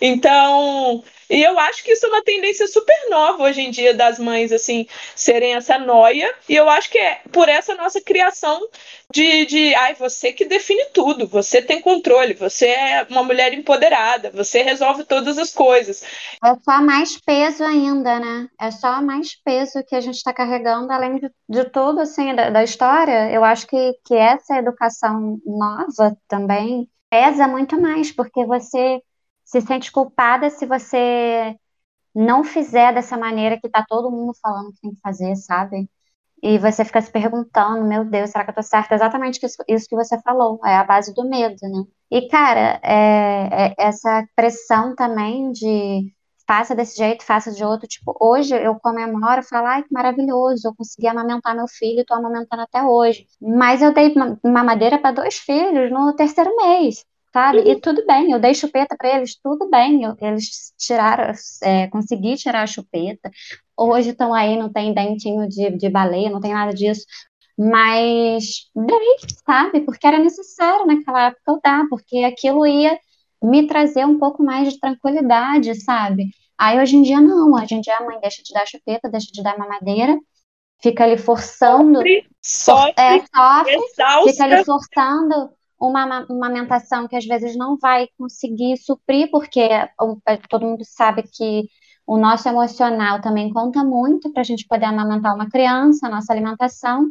[0.00, 4.18] Então, e eu acho que isso é uma tendência super nova hoje em dia das
[4.18, 6.32] mães, assim, serem essa noia.
[6.48, 8.60] E eu acho que é por essa nossa criação
[9.12, 14.30] de, de ai, você que define tudo, você tem controle, você é uma mulher empoderada,
[14.30, 16.04] você resolve todas as coisas.
[16.44, 18.48] É só mais peso ainda, né?
[18.60, 22.50] É só mais peso que a gente está carregando, além de, de tudo, assim, da,
[22.50, 23.30] da história.
[23.30, 29.00] Eu acho que, que essa educação nova também pesa muito mais, porque você
[29.46, 31.56] se sente culpada se você
[32.14, 35.88] não fizer dessa maneira que tá todo mundo falando que tem que fazer, sabe?
[36.42, 38.94] E você fica se perguntando, meu Deus, será que eu tô certa?
[38.94, 41.84] Exatamente isso que você falou, é a base do medo, né?
[42.10, 46.12] E, cara, é, é essa pressão também de
[46.46, 47.88] faça desse jeito, faça de outro.
[47.88, 52.62] Tipo, hoje eu comemoro, falo, ai, que maravilhoso, eu consegui amamentar meu filho, tô amamentando
[52.62, 53.26] até hoje.
[53.40, 57.04] Mas eu dei mamadeira para dois filhos no terceiro mês
[57.36, 57.58] sabe?
[57.70, 62.34] E tudo bem, eu dei chupeta para eles, tudo bem, eu, eles tiraram, é, consegui
[62.34, 63.30] tirar a chupeta.
[63.76, 67.04] Hoje estão aí, não tem dentinho de, de baleia, não tem nada disso.
[67.58, 69.82] Mas dei, sabe?
[69.82, 72.98] Porque era necessário naquela época eu dar, porque aquilo ia
[73.42, 76.30] me trazer um pouco mais de tranquilidade, sabe?
[76.56, 79.30] Aí hoje em dia não, hoje em dia a mãe deixa de dar chupeta, deixa
[79.30, 80.18] de dar mamadeira,
[80.82, 83.20] fica ali forçando, sofre, sofre, é,
[83.94, 89.68] sofre fica ali forçando uma, amamentação que às vezes não vai conseguir suprir, porque
[90.48, 91.68] todo mundo sabe que
[92.06, 96.32] o nosso emocional também conta muito para a gente poder amamentar uma criança, a nossa
[96.32, 97.10] alimentação.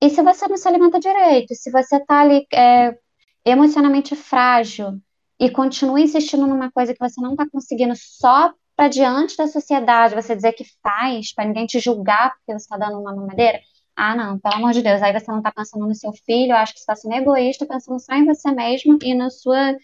[0.00, 2.96] E se você não se alimenta direito, se você está ali é,
[3.44, 5.00] emocionalmente frágil
[5.40, 10.14] e continua insistindo numa coisa que você não está conseguindo só para diante da sociedade,
[10.14, 13.58] você dizer que faz, para ninguém te julgar porque você está dando uma mamadeira,
[13.96, 16.56] ah, não, pelo amor de Deus, aí você não está pensando no seu filho, eu
[16.56, 19.74] acho que você está sendo egoísta, pensando só em você mesmo e na sua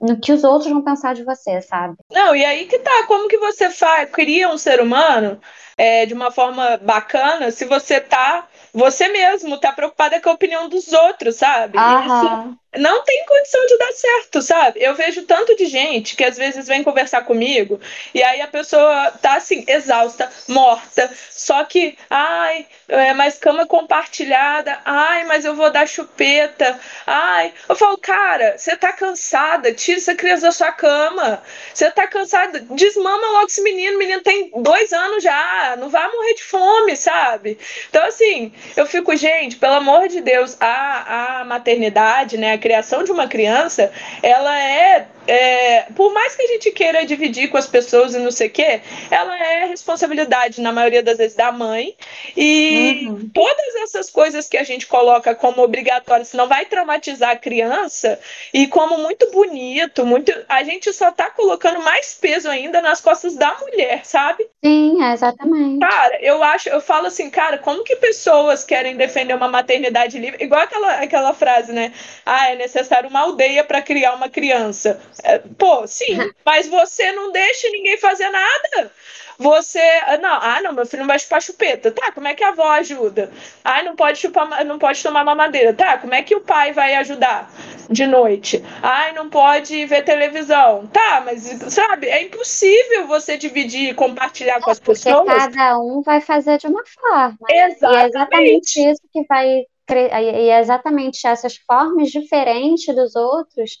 [0.00, 1.96] no que os outros vão pensar de você, sabe?
[2.10, 5.40] Não, e aí que tá, como que você faz, cria um ser humano
[5.76, 10.68] é, de uma forma bacana se você tá você mesmo tá preocupada com a opinião
[10.68, 11.78] dos outros, sabe?
[11.78, 14.82] Isso não tem condição de dar certo, sabe?
[14.82, 17.80] Eu vejo tanto de gente que às vezes vem conversar comigo
[18.12, 24.78] e aí a pessoa tá assim, exausta, morta, só que, ai, é mais cama compartilhada,
[24.84, 27.54] ai, mas eu vou dar chupeta, ai.
[27.68, 32.60] Eu falo, cara, você tá cansada, tira essa criança da sua cama, você tá cansada,
[32.60, 36.96] desmama logo esse menino, o menino tem dois anos já, não vai morrer de fome,
[36.96, 37.58] sabe?
[37.88, 43.12] Então, assim, eu fico, gente, pelo amor de Deus, a, a maternidade, né, criação de
[43.12, 43.90] uma criança,
[44.22, 48.30] ela é é, por mais que a gente queira dividir com as pessoas e não
[48.30, 51.94] sei o quê, ela é responsabilidade, na maioria das vezes, da mãe.
[52.34, 53.30] E uhum.
[53.34, 58.18] todas essas coisas que a gente coloca como obrigatórias, não vai traumatizar a criança,
[58.54, 63.34] e como muito bonito, muito, a gente só está colocando mais peso ainda nas costas
[63.34, 64.46] da mulher, sabe?
[64.64, 65.38] Sim, é exatamente.
[65.38, 65.80] Exatamente.
[65.80, 70.42] Cara, eu acho, eu falo assim, cara, como que pessoas querem defender uma maternidade livre?
[70.42, 71.92] Igual aquela, aquela frase, né?
[72.24, 75.00] Ah, é necessário uma aldeia para criar uma criança.
[75.22, 78.90] É, pô, sim, mas você não deixa ninguém fazer nada.
[79.38, 79.80] Você.
[80.20, 81.92] Não, ah, não, meu filho não vai chupar chupeta.
[81.92, 83.30] Tá, como é que a avó ajuda?
[83.64, 85.72] Ah, não pode chupar, não pode tomar mamadeira.
[85.72, 87.48] Tá, como é que o pai vai ajudar
[87.88, 88.62] de noite?
[88.82, 90.88] Ai, não pode ver televisão.
[90.88, 95.26] Tá, mas sabe, é impossível você dividir e compartilhar com as pessoas.
[95.28, 97.38] Cada um vai fazer de uma forma.
[97.48, 97.84] Exatamente.
[97.84, 99.62] E é exatamente isso que vai.
[99.90, 103.78] E é exatamente essas formas diferentes dos outros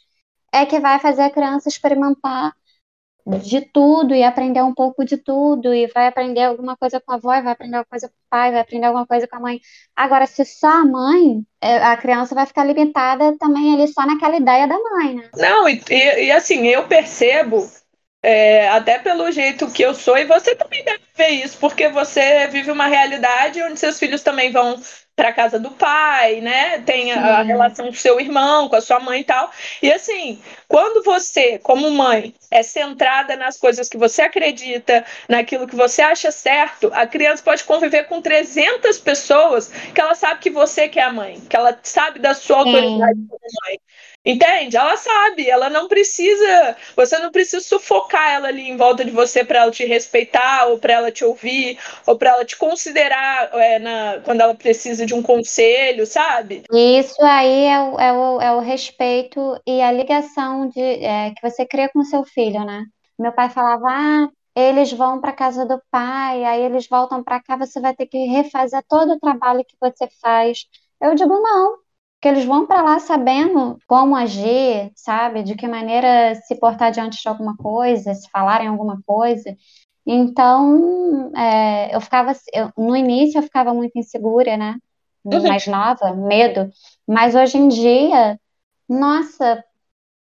[0.52, 2.52] é que vai fazer a criança experimentar
[3.36, 7.16] de tudo e aprender um pouco de tudo e vai aprender alguma coisa com a
[7.16, 9.60] avó, vai aprender alguma coisa com o pai, vai aprender alguma coisa com a mãe.
[9.94, 14.36] Agora, se só a mãe, é, a criança vai ficar limitada também ali só naquela
[14.36, 15.30] ideia da mãe, né?
[15.36, 17.68] Não, e, e assim, eu percebo
[18.22, 22.46] é, até pelo jeito que eu sou, e você também deve ver isso, porque você
[22.48, 24.80] vive uma realidade onde seus filhos também vão
[25.18, 26.78] para casa do pai, né?
[26.82, 29.50] Tem a, a, relação com seu irmão, com a sua mãe e tal.
[29.82, 35.74] E assim, quando você, como mãe, é centrada nas coisas que você acredita, naquilo que
[35.74, 40.88] você acha certo, a criança pode conviver com 300 pessoas que ela sabe que você
[40.88, 43.80] que é a mãe, que ela sabe da sua autoridade como mãe.
[44.28, 44.76] Entende?
[44.76, 49.42] Ela sabe, ela não precisa, você não precisa sufocar ela ali em volta de você
[49.42, 53.78] para ela te respeitar, ou para ela te ouvir, ou para ela te considerar é,
[53.78, 56.64] na, quando ela precisa de um conselho, sabe?
[56.70, 61.40] Isso aí é o, é o, é o respeito e a ligação de, é, que
[61.40, 62.84] você cria com seu filho, né?
[63.18, 67.56] Meu pai falava, ah, eles vão para casa do pai, aí eles voltam para cá,
[67.56, 70.66] você vai ter que refazer todo o trabalho que você faz.
[71.00, 71.78] Eu digo, não,
[72.20, 75.42] que eles vão para lá sabendo como agir, sabe?
[75.42, 79.56] De que maneira se portar diante de alguma coisa, se falarem alguma coisa.
[80.04, 84.76] Então, é, eu ficava, eu, no início eu ficava muito insegura, né?
[85.24, 85.46] Uhum.
[85.46, 86.70] Mais nova, medo.
[87.06, 88.40] Mas hoje em dia,
[88.88, 89.62] nossa,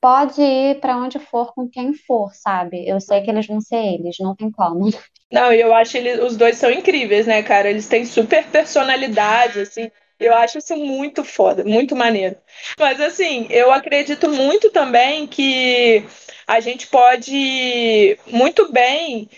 [0.01, 2.87] pode ir para onde for com quem for, sabe?
[2.87, 4.91] Eu sei que eles vão ser eles, não tem como.
[5.31, 7.69] Não, eu acho que os dois são incríveis, né, cara?
[7.69, 9.91] Eles têm super personalidade, assim.
[10.19, 12.37] Eu acho isso muito foda, muito maneiro.
[12.79, 16.05] Mas assim, eu acredito muito também que
[16.47, 19.29] a gente pode muito bem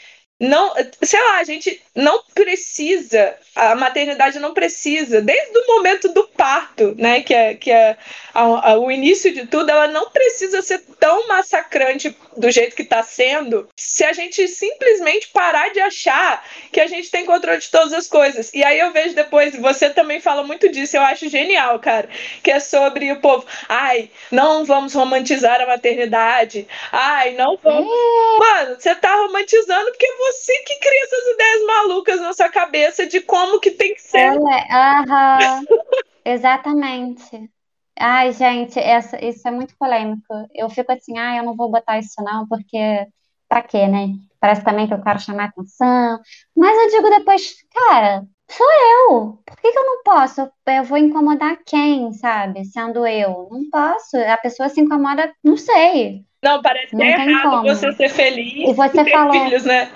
[0.41, 0.73] não,
[1.03, 6.95] sei lá, a gente não precisa, a maternidade não precisa, desde o momento do parto,
[6.97, 7.99] né, que é, que é
[8.33, 12.81] a, a, o início de tudo, ela não precisa ser tão massacrante do jeito que
[12.81, 17.71] está sendo, se a gente simplesmente parar de achar que a gente tem controle de
[17.71, 18.51] todas as coisas.
[18.55, 22.09] E aí eu vejo depois, você também fala muito disso, eu acho genial, cara,
[22.43, 27.91] que é sobre o povo, ai, não vamos romantizar a maternidade, ai, não vamos.
[27.91, 28.39] É.
[28.39, 33.07] Mano, você tá romantizando porque você você que cria essas ideias malucas na sua cabeça
[33.07, 34.39] de como que tem que ser.
[34.71, 35.65] Aham,
[36.25, 37.51] exatamente.
[37.99, 40.25] Ai, gente, essa, isso é muito polêmico.
[40.55, 43.07] Eu fico assim, ah, eu não vou botar isso não, porque
[43.49, 44.09] pra quê, né?
[44.41, 46.19] Parece também que eu quero chamar atenção.
[46.57, 48.67] Mas eu digo depois, cara, sou
[49.11, 49.43] eu.
[49.45, 50.51] Por que, que eu não posso?
[50.67, 52.65] Eu vou incomodar quem, sabe?
[52.65, 53.49] Sendo eu.
[53.51, 54.17] Não posso.
[54.17, 56.25] A pessoa se incomoda, não sei.
[56.43, 57.63] Não, parece não que é errado como.
[57.63, 59.33] você ser feliz e você e falou...
[59.33, 59.91] filhos, né?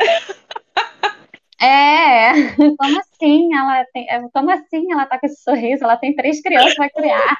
[1.60, 2.32] É,
[2.78, 3.54] como assim?
[3.54, 5.84] Ela tem, é, como assim ela tá com esse sorriso?
[5.84, 7.38] Ela tem três crianças para criar.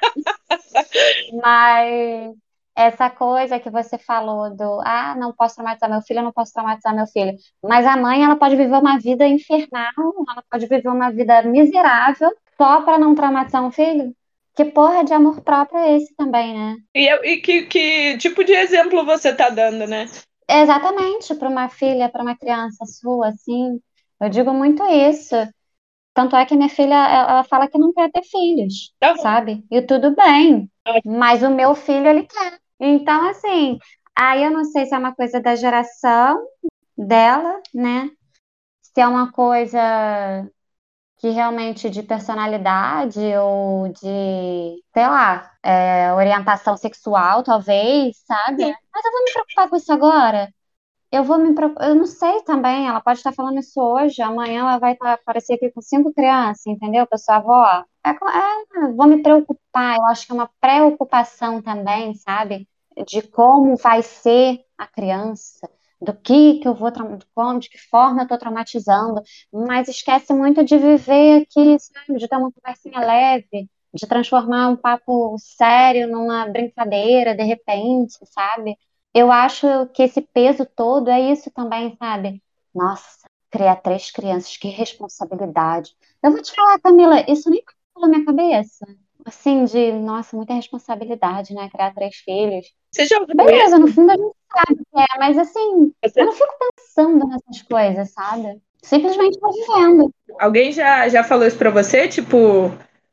[1.42, 2.34] Mas
[2.76, 6.94] essa coisa que você falou do ah, não posso traumatizar meu filho, não posso traumatizar
[6.94, 7.36] meu filho.
[7.62, 12.30] Mas a mãe, ela pode viver uma vida infernal, ela pode viver uma vida miserável
[12.56, 14.14] só para não traumatizar um filho?
[14.56, 16.76] Que porra de amor próprio é esse também, né?
[16.94, 20.06] E, e que, que tipo de exemplo você tá dando, né?
[20.48, 23.80] Exatamente, para uma filha, para uma criança sua, assim.
[24.20, 25.34] Eu digo muito isso.
[26.12, 29.16] Tanto é que minha filha, ela fala que não quer ter filhos, uhum.
[29.16, 29.64] sabe?
[29.70, 30.70] E tudo bem.
[30.86, 31.18] Uhum.
[31.18, 32.58] Mas o meu filho, ele quer.
[32.78, 33.78] Então, assim,
[34.16, 36.46] aí eu não sei se é uma coisa da geração
[36.96, 38.08] dela, né?
[38.80, 40.48] Se é uma coisa
[41.24, 48.62] que realmente de personalidade ou de, sei lá, é, orientação sexual, talvez, sabe?
[48.62, 48.74] Sim.
[48.92, 50.52] Mas eu vou me preocupar com isso agora.
[51.10, 54.60] Eu vou me preocupar, eu não sei também, ela pode estar falando isso hoje, amanhã
[54.60, 57.06] ela vai estar, aparecer aqui com cinco crianças, entendeu?
[57.06, 62.68] Pessoa avó, é, é, vou me preocupar, eu acho que é uma preocupação também, sabe?
[63.06, 65.70] De como vai ser a criança,
[66.04, 66.90] do que que eu vou,
[67.34, 72.28] como, de que forma eu estou traumatizando, mas esquece muito de viver aqui, sabe, de
[72.28, 78.76] ter uma conversinha leve, de transformar um papo sério numa brincadeira, de repente, sabe?
[79.14, 82.42] Eu acho que esse peso todo é isso também, sabe?
[82.74, 85.94] Nossa, criar três crianças, que responsabilidade.
[86.22, 88.84] Eu vou te falar, Camila, isso nem passou na minha cabeça.
[89.24, 91.68] Assim, de, nossa, muita responsabilidade, né?
[91.70, 92.66] Criar três filhos.
[92.92, 96.20] Você já ouviu Beleza, no fundo a gente sabe que é, mas assim, Você...
[96.20, 98.60] eu não fico pensando nessas coisas, sabe?
[98.82, 100.14] Simplesmente vou vivendo.
[100.38, 102.06] Alguém já, já falou isso pra você?
[102.06, 102.70] Tipo,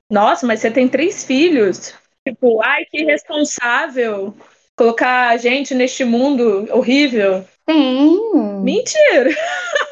[0.09, 1.93] nossa, mas você tem três filhos.
[2.27, 4.35] Tipo, ai, que irresponsável
[4.75, 7.45] colocar a gente neste mundo horrível.
[7.65, 8.19] Tem.
[8.61, 9.29] Mentira!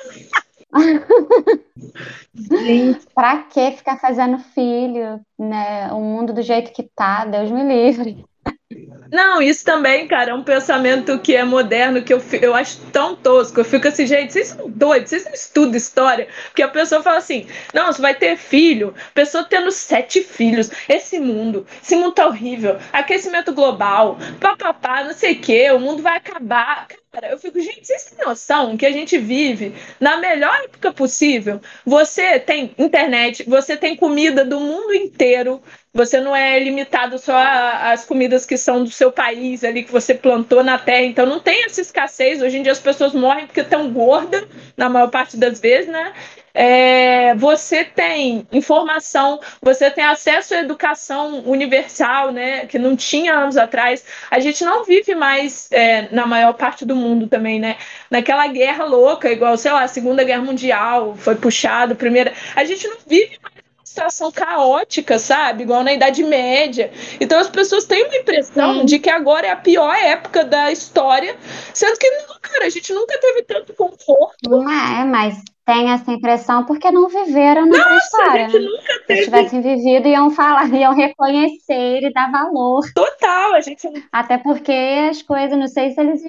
[2.34, 5.92] Gente, pra que ficar fazendo filho, né?
[5.92, 8.24] O mundo do jeito que tá, Deus me livre.
[9.12, 13.16] Não, isso também, cara, é um pensamento que é moderno, que eu, eu acho tão
[13.16, 13.60] tosco.
[13.60, 16.28] Eu fico assim, gente, vocês são doidos, vocês não estudam história.
[16.46, 18.94] Porque a pessoa fala assim: não, você vai ter filho.
[19.16, 20.70] Pessoa tendo sete filhos.
[20.88, 22.78] Esse mundo, esse mundo tá horrível.
[22.94, 26.88] Aquecimento global, papapá, não sei o quê, o mundo vai acabar.
[27.12, 31.60] Cara, eu fico, gente, vocês têm noção que a gente vive na melhor época possível?
[31.84, 35.60] Você tem internet, você tem comida do mundo inteiro,
[35.92, 40.14] você não é limitado só às comidas que são do seu país ali, que você
[40.14, 41.02] plantou na terra.
[41.02, 42.44] Então não tem essa escassez.
[42.44, 46.14] Hoje em dia as pessoas morrem porque estão gordas, na maior parte das vezes, né?
[46.62, 52.66] É, você tem informação, você tem acesso à educação universal, né?
[52.66, 54.04] Que não tinha anos atrás.
[54.30, 57.78] A gente não vive mais é, na maior parte do mundo também, né?
[58.12, 62.34] Naquela guerra louca, igual, sei lá, a Segunda Guerra Mundial foi puxado, primeira.
[62.54, 65.64] A gente não vive mais situação caótica, sabe?
[65.64, 66.92] Igual na Idade Média.
[67.22, 68.86] Então as pessoas têm uma impressão Sim.
[68.86, 71.38] de que agora é a pior época da história,
[71.74, 74.50] sendo que não, cara, a gente nunca teve tanto conforto.
[74.50, 78.48] Não é, mas tem essa impressão porque não viveram na história.
[78.48, 78.68] Né?
[79.06, 82.82] Se tivessem vivido, iam falar, iam reconhecer e dar valor.
[82.96, 83.88] Total, a gente.
[84.12, 84.72] Até porque
[85.12, 86.22] as coisas, não sei se eles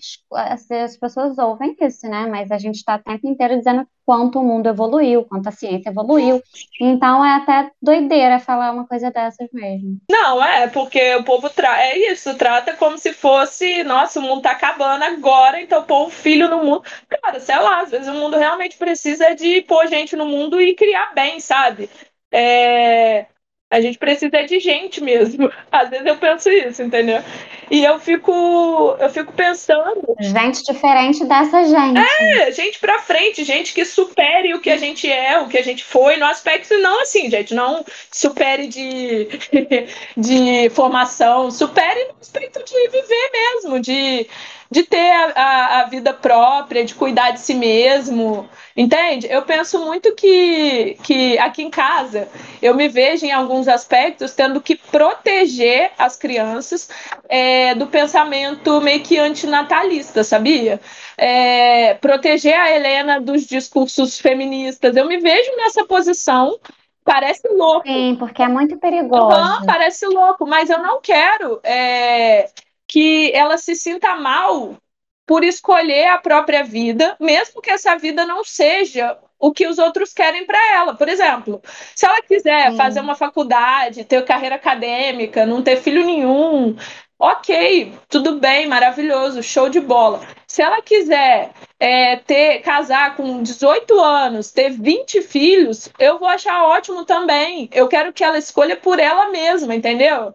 [0.59, 2.27] se as pessoas ouvem isso, né?
[2.27, 5.91] Mas a gente está o tempo inteiro dizendo quanto o mundo evoluiu, quanto a ciência
[5.91, 6.43] evoluiu.
[6.81, 10.01] Então é até doideira falar uma coisa dessas mesmo.
[10.11, 14.43] Não, é, porque o povo tra é isso, trata como se fosse, nossa, o mundo
[14.43, 16.83] tá acabando agora, então pôr um filho no mundo.
[17.09, 20.75] Cara, sei lá, às vezes o mundo realmente precisa de pôr gente no mundo e
[20.75, 21.89] criar bem, sabe?
[22.33, 23.27] É,
[23.71, 25.51] a gente precisa de gente mesmo.
[25.71, 27.23] Às vezes eu penso isso, entendeu?
[27.71, 30.17] E eu fico, eu fico pensando.
[30.19, 32.01] Gente diferente dessa gente.
[32.21, 35.63] É, gente pra frente, gente que supere o que a gente é, o que a
[35.63, 39.29] gente foi, no aspecto não assim, gente, não supere de,
[40.17, 44.27] de formação, supere no aspecto de viver mesmo, de
[44.71, 49.27] de ter a, a, a, vida própria, de cuidar de si mesmo, entende?
[49.29, 52.29] Eu penso muito que, que aqui em casa
[52.63, 56.89] eu me vejo em alguns aspectos tendo que proteger as crianças
[57.29, 60.81] é, do pensamento meio que antinatalista, sabia?
[61.19, 64.97] É, proteger a Helena dos discursos feministas.
[64.97, 66.57] Eu me vejo nessa posição
[67.03, 67.89] Parece louco.
[67.89, 69.35] Sim, porque é muito perigoso.
[69.35, 72.49] Uhum, parece louco, mas eu não quero é,
[72.91, 74.77] que ela se sinta mal
[75.25, 80.13] por escolher a própria vida, mesmo que essa vida não seja o que os outros
[80.13, 80.97] querem para ela.
[80.97, 81.63] Por exemplo,
[81.95, 86.77] se ela quiser fazer uma faculdade, ter carreira acadêmica, não ter filho nenhum,
[87.17, 90.21] ok, tudo bem, maravilhoso, show de bola.
[90.49, 96.65] Se ela quiser é, ter casar com 18 anos, ter 20 filhos, eu vou achar
[96.65, 97.69] ótimo também.
[97.73, 100.35] Eu quero que ela escolha por ela mesma, entendeu?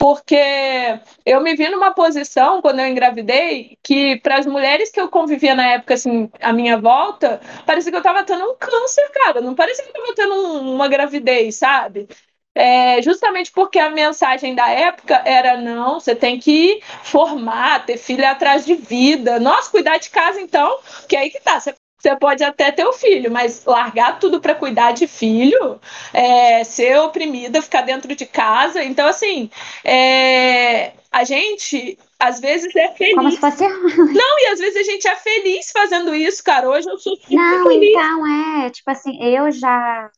[0.00, 5.10] Porque eu me vi numa posição quando eu engravidei que para as mulheres que eu
[5.10, 9.42] convivia na época assim à minha volta parecia que eu estava tendo um câncer cara.
[9.42, 12.08] Não parecia que eu estava tendo um, uma gravidez sabe?
[12.54, 18.26] É, justamente porque a mensagem da época era não você tem que formar ter filho
[18.26, 19.38] atrás de vida.
[19.38, 21.60] Nossa cuidar de casa então que aí que tá.
[21.60, 25.78] Você você pode até ter o filho, mas largar tudo para cuidar de filho,
[26.12, 28.82] é, ser oprimida, ficar dentro de casa.
[28.82, 29.50] Então, assim,
[29.84, 33.14] é, a gente às vezes é feliz.
[33.14, 33.66] Como se fosse...
[33.68, 36.68] Não, e às vezes a gente é feliz fazendo isso, cara.
[36.68, 37.90] Hoje eu sou super Não, feliz.
[37.90, 40.10] então é, tipo assim, eu já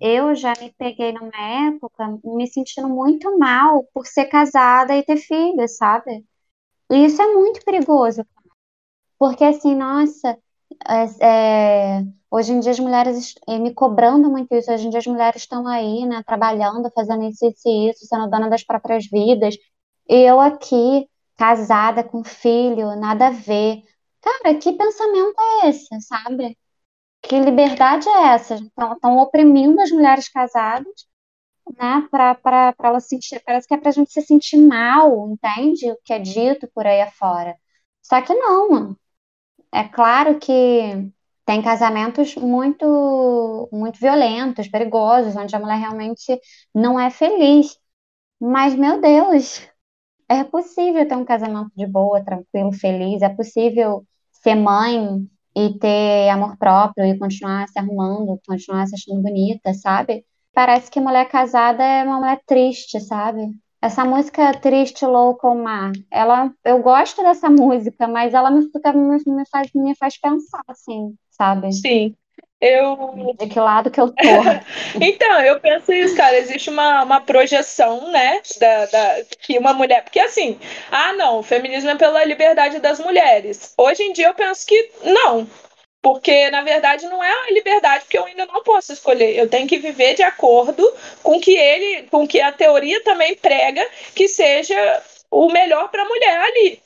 [0.00, 5.18] eu já me peguei numa época me sentindo muito mal por ser casada e ter
[5.18, 6.24] filhos, sabe?
[6.90, 8.24] E isso é muito perigoso.
[9.18, 10.38] Porque assim, nossa,
[10.88, 15.06] é, é, hoje em dia as mulheres, me cobrando muito isso, hoje em dia as
[15.06, 19.56] mulheres estão aí, né, trabalhando, fazendo isso, isso e isso, sendo dona das próprias vidas,
[20.08, 23.82] e eu aqui, casada, com filho, nada a ver.
[24.20, 26.56] Cara, que pensamento é esse, sabe?
[27.22, 28.56] Que liberdade é essa?
[28.56, 31.06] Estão oprimindo as mulheres casadas,
[31.78, 35.90] né, para elas sentir, parece que é pra gente se sentir mal, entende?
[35.92, 37.56] O que é dito por aí afora.
[38.02, 38.96] Só que não.
[39.72, 40.52] É claro que
[41.44, 46.38] tem casamentos muito, muito violentos, perigosos, onde a mulher realmente
[46.74, 47.78] não é feliz.
[48.40, 49.62] Mas, meu Deus,
[50.28, 53.22] é possível ter um casamento de boa, tranquilo, feliz.
[53.22, 59.22] É possível ser mãe e ter amor próprio e continuar se arrumando, continuar se achando
[59.22, 60.24] bonita, sabe?
[60.54, 63.42] Parece que mulher casada é uma mulher triste, sabe?
[63.82, 69.16] Essa música Triste, Louco Mar, ela, eu gosto dessa música, mas ela me, fica, me,
[69.26, 71.72] me, faz, me faz pensar, assim, sabe?
[71.72, 72.14] Sim.
[72.60, 73.34] Eu...
[73.38, 74.22] De que lado que eu tô?
[75.00, 76.36] então, eu penso isso, cara.
[76.36, 78.42] Existe uma, uma projeção, né?
[78.60, 80.04] Da, da, que uma mulher.
[80.04, 80.58] Porque assim,
[80.90, 83.72] ah, não, o feminismo é pela liberdade das mulheres.
[83.78, 85.48] Hoje em dia eu penso que não.
[86.02, 89.36] Porque, na verdade, não é a liberdade, porque eu ainda não posso escolher.
[89.36, 90.82] Eu tenho que viver de acordo
[91.22, 96.08] com que ele, com que a teoria também prega que seja o melhor para a
[96.08, 96.82] mulher ali.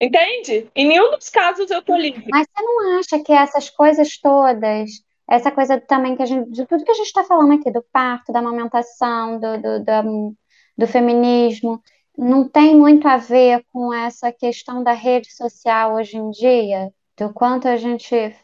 [0.00, 0.70] Entende?
[0.76, 2.24] Em nenhum dos casos eu tô livre.
[2.28, 4.90] Mas você não acha que essas coisas todas,
[5.28, 7.84] essa coisa também que a gente, de tudo que a gente está falando aqui, do
[7.90, 10.36] parto, da amamentação, do, do, do,
[10.76, 11.82] do feminismo,
[12.16, 16.92] não tem muito a ver com essa questão da rede social hoje em dia?
[17.16, 18.36] Do quanto a gente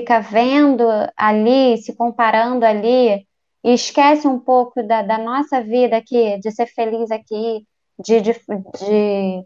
[0.00, 0.84] fica vendo
[1.16, 3.26] ali, se comparando ali,
[3.64, 7.66] e esquece um pouco da, da nossa vida aqui, de ser feliz aqui,
[7.98, 9.44] de, de, de,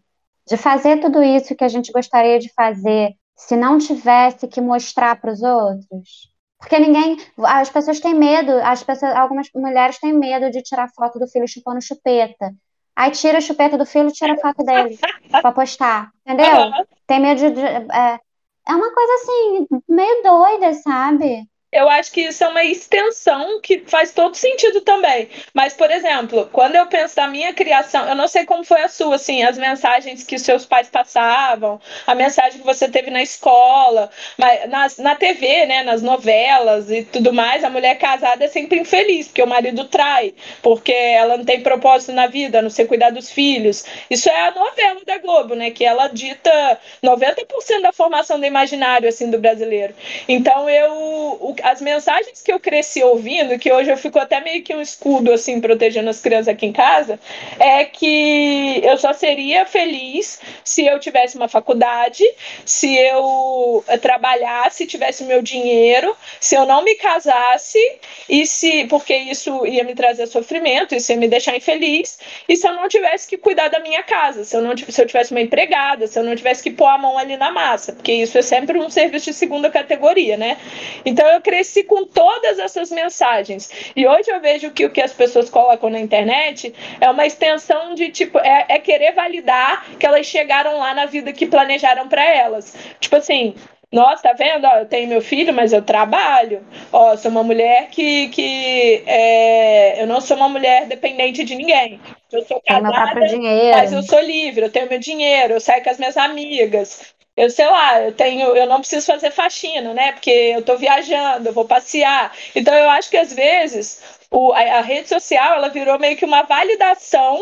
[0.49, 5.21] de fazer tudo isso que a gente gostaria de fazer, se não tivesse que mostrar
[5.21, 6.31] para os outros.
[6.59, 7.17] Porque ninguém.
[7.39, 11.49] As pessoas têm medo, as pessoas, algumas mulheres têm medo de tirar foto do filho
[11.49, 12.53] chupando chupeta.
[12.95, 14.99] Aí tira a chupeta do filho e tira a foto dele
[15.31, 16.11] para postar.
[16.27, 16.71] Entendeu?
[17.07, 17.51] Tem medo de.
[17.53, 18.21] de é,
[18.69, 21.49] é uma coisa assim, meio doida, sabe?
[21.73, 25.29] Eu acho que isso é uma extensão que faz todo sentido também.
[25.55, 28.89] Mas, por exemplo, quando eu penso na minha criação, eu não sei como foi a
[28.89, 33.23] sua, assim, as mensagens que os seus pais passavam, a mensagem que você teve na
[33.23, 38.49] escola, mas nas, na TV, né, nas novelas e tudo mais, a mulher casada é
[38.49, 42.87] sempre infeliz, porque o marido trai, porque ela não tem propósito na vida, não ser
[42.87, 43.85] cuidar dos filhos.
[44.11, 49.09] Isso é a novela da Globo, né, que ela dita 90% da formação do imaginário,
[49.09, 49.95] assim, do brasileiro.
[50.29, 54.75] Então, eu as mensagens que eu cresci ouvindo, que hoje eu fico até meio que
[54.75, 57.19] um escudo, assim, protegendo as crianças aqui em casa,
[57.59, 62.25] é que eu só seria feliz se eu tivesse uma faculdade,
[62.65, 67.79] se eu trabalhasse, tivesse meu dinheiro, se eu não me casasse,
[68.29, 72.67] e se, porque isso ia me trazer sofrimento, isso ia me deixar infeliz, e se
[72.67, 75.41] eu não tivesse que cuidar da minha casa, se eu, não, se eu tivesse uma
[75.41, 78.43] empregada, se eu não tivesse que pôr a mão ali na massa, porque isso é
[78.43, 80.57] sempre um serviço de segunda categoria, né?
[81.05, 83.93] Então eu cresci com todas essas mensagens.
[83.97, 87.93] E hoje eu vejo que o que as pessoas colocam na internet é uma extensão
[87.93, 92.25] de tipo, é, é querer validar que elas chegaram lá na vida que planejaram para
[92.25, 92.77] elas.
[93.01, 93.57] Tipo assim,
[93.91, 94.65] nossa, tá vendo?
[94.65, 96.65] Ó, eu tenho meu filho, mas eu trabalho.
[96.93, 98.29] Ó, sou uma mulher que.
[98.29, 100.01] que é...
[100.01, 102.01] Eu não sou uma mulher dependente de ninguém.
[102.31, 102.93] Eu sou casada,
[103.73, 107.49] mas eu sou livre, eu tenho meu dinheiro, eu saio com as minhas amigas eu
[107.49, 110.13] sei lá, eu tenho, eu não preciso fazer faxina, né?
[110.13, 112.37] Porque eu estou viajando, eu vou passear.
[112.55, 116.25] Então eu acho que às vezes o, a, a rede social ela virou meio que
[116.25, 117.41] uma validação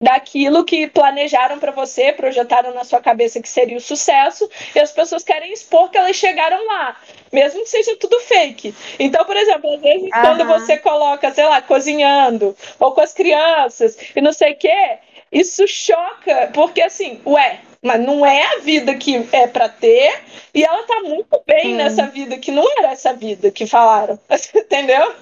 [0.00, 4.90] daquilo que planejaram para você, projetaram na sua cabeça que seria o sucesso, e as
[4.90, 6.96] pessoas querem expor que elas chegaram lá,
[7.32, 8.74] mesmo que seja tudo fake.
[8.98, 10.20] Então, por exemplo, às vezes uhum.
[10.22, 14.98] quando você coloca, sei lá, cozinhando, ou com as crianças, e não sei o quê,
[15.30, 20.24] isso choca, porque assim, ué, mas não é a vida que é para ter,
[20.54, 21.76] e ela tá muito bem hum.
[21.76, 24.18] nessa vida que não era essa vida que falaram,
[24.56, 25.14] entendeu?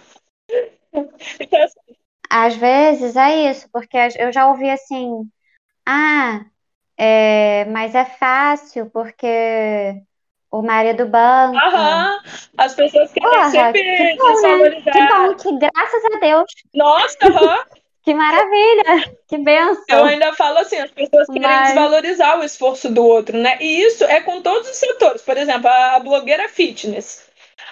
[1.41, 1.81] Então, assim...
[2.31, 5.29] Às vezes é isso, porque eu já ouvi assim,
[5.85, 6.41] ah,
[6.97, 10.01] é, mas é fácil porque
[10.51, 11.57] o marido banco.
[11.57, 12.21] Aham,
[12.57, 14.71] as pessoas querem Porra, sempre que bom, né?
[14.83, 16.53] Que bom, que graças a Deus.
[16.73, 17.65] Nossa, aham.
[18.03, 19.17] Que maravilha!
[19.29, 19.85] Que benção!
[19.89, 21.69] Eu ainda falo assim, as pessoas querem Mas...
[21.69, 23.57] desvalorizar o esforço do outro, né?
[23.61, 25.23] E isso é com todos os setores.
[25.23, 27.23] Por exemplo, a blogueira fitness.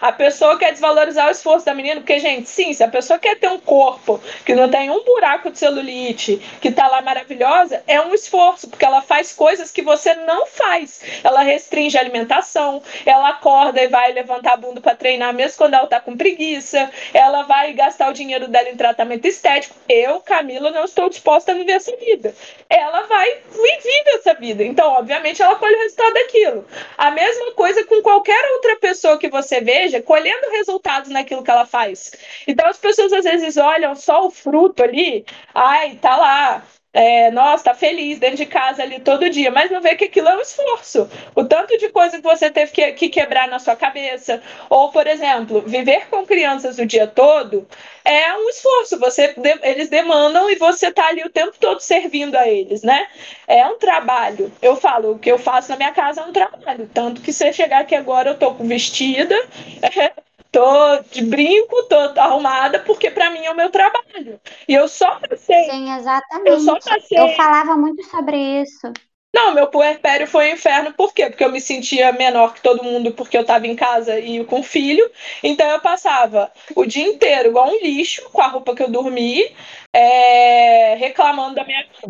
[0.00, 3.38] A pessoa quer desvalorizar o esforço da menina, porque, gente, sim, se a pessoa quer
[3.38, 8.00] ter um corpo que não tem um buraco de celulite, que tá lá maravilhosa, é
[8.00, 11.02] um esforço, porque ela faz coisas que você não faz.
[11.22, 15.74] Ela restringe a alimentação, ela acorda e vai levantar a bunda para treinar, mesmo quando
[15.74, 19.74] ela tá com preguiça, ela vai gastar o dinheiro dela em tratamento estético.
[19.88, 22.34] Eu, Camila, não estou disposta a viver essa vida.
[22.68, 24.64] Ela vai e vive essa vida.
[24.64, 26.66] Então, obviamente, ela colhe o resultado daquilo.
[26.96, 31.66] A mesma coisa com qualquer outra pessoa que você veja colhendo resultados naquilo que ela
[31.66, 32.12] faz.
[32.46, 35.24] Então as pessoas às vezes olham só o fruto ali,
[35.54, 39.80] ai, tá lá, é, nossa, tá feliz dentro de casa ali todo dia, mas não
[39.80, 41.08] vê que aquilo é um esforço.
[41.36, 44.42] O tanto de coisa que você teve que, que quebrar na sua cabeça.
[44.68, 47.66] Ou, por exemplo, viver com crianças o dia todo
[48.04, 48.98] é um esforço.
[48.98, 53.06] Você, eles demandam e você tá ali o tempo todo servindo a eles, né?
[53.46, 54.52] É um trabalho.
[54.60, 56.90] Eu falo, o que eu faço na minha casa é um trabalho.
[56.92, 59.36] Tanto que você chegar aqui agora, eu tô vestida.
[60.50, 64.40] tô de brinco, tô arrumada, porque para mim é o meu trabalho.
[64.68, 65.64] E eu só passei.
[65.64, 66.50] Sim, exatamente.
[66.50, 67.18] Eu só passei.
[67.18, 68.92] Eu falava muito sobre isso.
[69.32, 71.26] Não, meu puerpério foi um inferno, por quê?
[71.30, 74.60] Porque eu me sentia menor que todo mundo, porque eu estava em casa e com
[74.60, 75.08] filho.
[75.40, 79.44] Então eu passava o dia inteiro igual um lixo, com a roupa que eu dormi,
[79.92, 82.06] é, reclamando da minha vida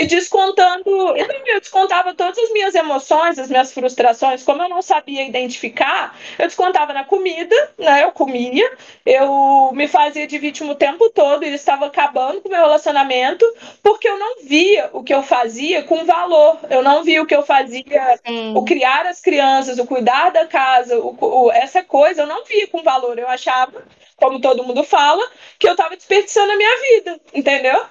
[0.00, 0.90] e descontando.
[1.16, 6.46] Eu descontava todas as minhas emoções, as minhas frustrações, como eu não sabia identificar, eu
[6.46, 8.02] descontava na comida, né?
[8.02, 8.68] Eu comia,
[9.06, 13.44] eu me fazia de vítima o tempo todo, e estava acabando com o meu relacionamento,
[13.82, 16.58] porque eu não via o que eu fazia com valor.
[16.68, 18.56] Eu não via o que eu fazia, Sim.
[18.56, 22.66] o criar as crianças, o cuidar da casa, o, o, essa coisa, eu não via
[22.66, 23.18] com valor.
[23.18, 23.84] Eu achava
[24.16, 25.22] como todo mundo fala,
[25.58, 27.84] que eu estava desperdiçando a minha vida, entendeu?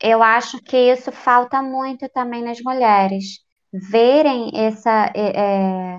[0.00, 3.40] Eu acho que isso falta muito também nas mulheres.
[3.72, 5.98] Verem essa, é, é,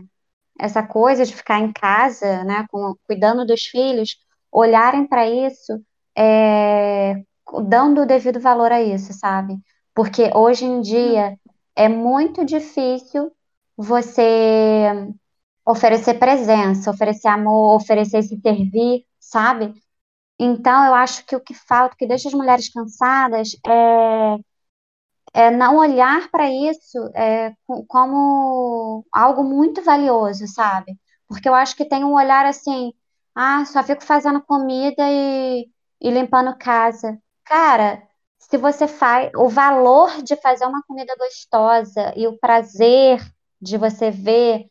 [0.59, 4.17] essa coisa de ficar em casa, né, com, cuidando dos filhos,
[4.51, 5.73] olharem para isso,
[6.17, 7.15] é,
[7.67, 9.57] dando o devido valor a isso, sabe?
[9.93, 11.37] Porque hoje em dia
[11.75, 13.31] é muito difícil
[13.75, 15.11] você
[15.65, 19.73] oferecer presença, oferecer amor, oferecer se servir sabe?
[20.39, 24.37] Então, eu acho que o que falta, o que deixa as mulheres cansadas é,
[25.33, 27.53] é não olhar para isso é,
[27.87, 30.97] como algo muito valioso, sabe?
[31.27, 32.93] Porque eu acho que tem um olhar assim,
[33.35, 35.69] ah, só fico fazendo comida e,
[36.01, 37.19] e limpando casa.
[37.43, 38.03] Cara,
[38.39, 43.19] se você faz o valor de fazer uma comida gostosa e o prazer
[43.61, 44.67] de você ver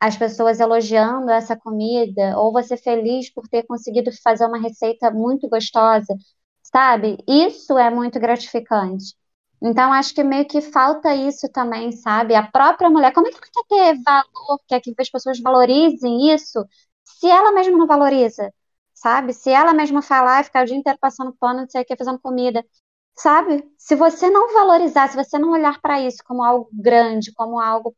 [0.00, 5.48] as pessoas elogiando essa comida, ou você feliz por ter conseguido fazer uma receita muito
[5.48, 6.16] gostosa,
[6.62, 7.18] sabe?
[7.28, 9.14] Isso é muito gratificante.
[9.62, 12.34] Então, acho que meio que falta isso também, sabe?
[12.34, 16.32] A própria mulher, como é que ela quer ter valor, quer que as pessoas valorizem
[16.32, 16.64] isso,
[17.04, 18.52] se ela mesma não valoriza,
[18.94, 19.34] sabe?
[19.34, 21.96] Se ela mesma falar e ficar o dia inteiro passando pano, não sei o que,
[21.96, 22.64] fazendo comida,
[23.16, 23.64] sabe?
[23.78, 27.94] Se você não valorizar, se você não olhar para isso como algo grande, como algo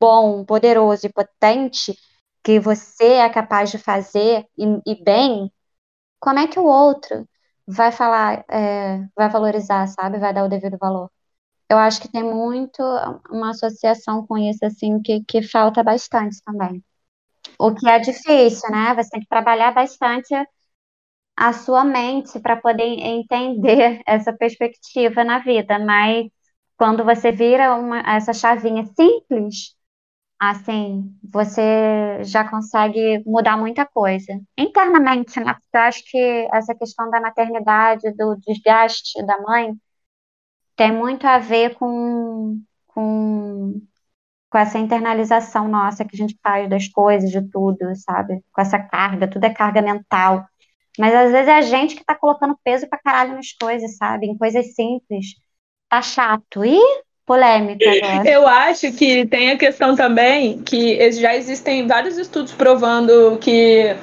[0.00, 1.96] bom, poderoso e potente
[2.42, 5.50] que você é capaz de fazer e, e bem,
[6.20, 7.28] como é que o outro
[7.66, 10.18] vai falar, é, vai valorizar, sabe?
[10.18, 11.10] Vai dar o devido valor.
[11.70, 12.82] Eu acho que tem muito
[13.30, 16.84] uma associação com isso, assim, que, que falta bastante também.
[17.58, 18.94] O que é difícil, né?
[18.94, 20.34] Você tem que trabalhar bastante
[21.36, 26.26] a sua mente para poder entender essa perspectiva na vida, mas
[26.76, 29.74] quando você vira uma, essa chavinha simples,
[30.38, 34.40] assim, você já consegue mudar muita coisa.
[34.58, 35.54] Internamente, né?
[35.54, 39.74] Porque eu acho que essa questão da maternidade, do desgaste da mãe,
[40.76, 43.80] tem muito a ver com, com,
[44.50, 48.42] com essa internalização nossa que a gente faz das coisas, de tudo, sabe?
[48.52, 50.46] Com essa carga, tudo é carga mental.
[50.98, 54.26] Mas às vezes é a gente que tá colocando peso pra caralho nas coisas, sabe?
[54.26, 55.34] Em coisas simples.
[55.88, 56.64] Tá chato.
[56.64, 56.78] E
[57.26, 58.28] polêmica agora.
[58.28, 63.94] Eu acho que tem a questão também que já existem vários estudos provando que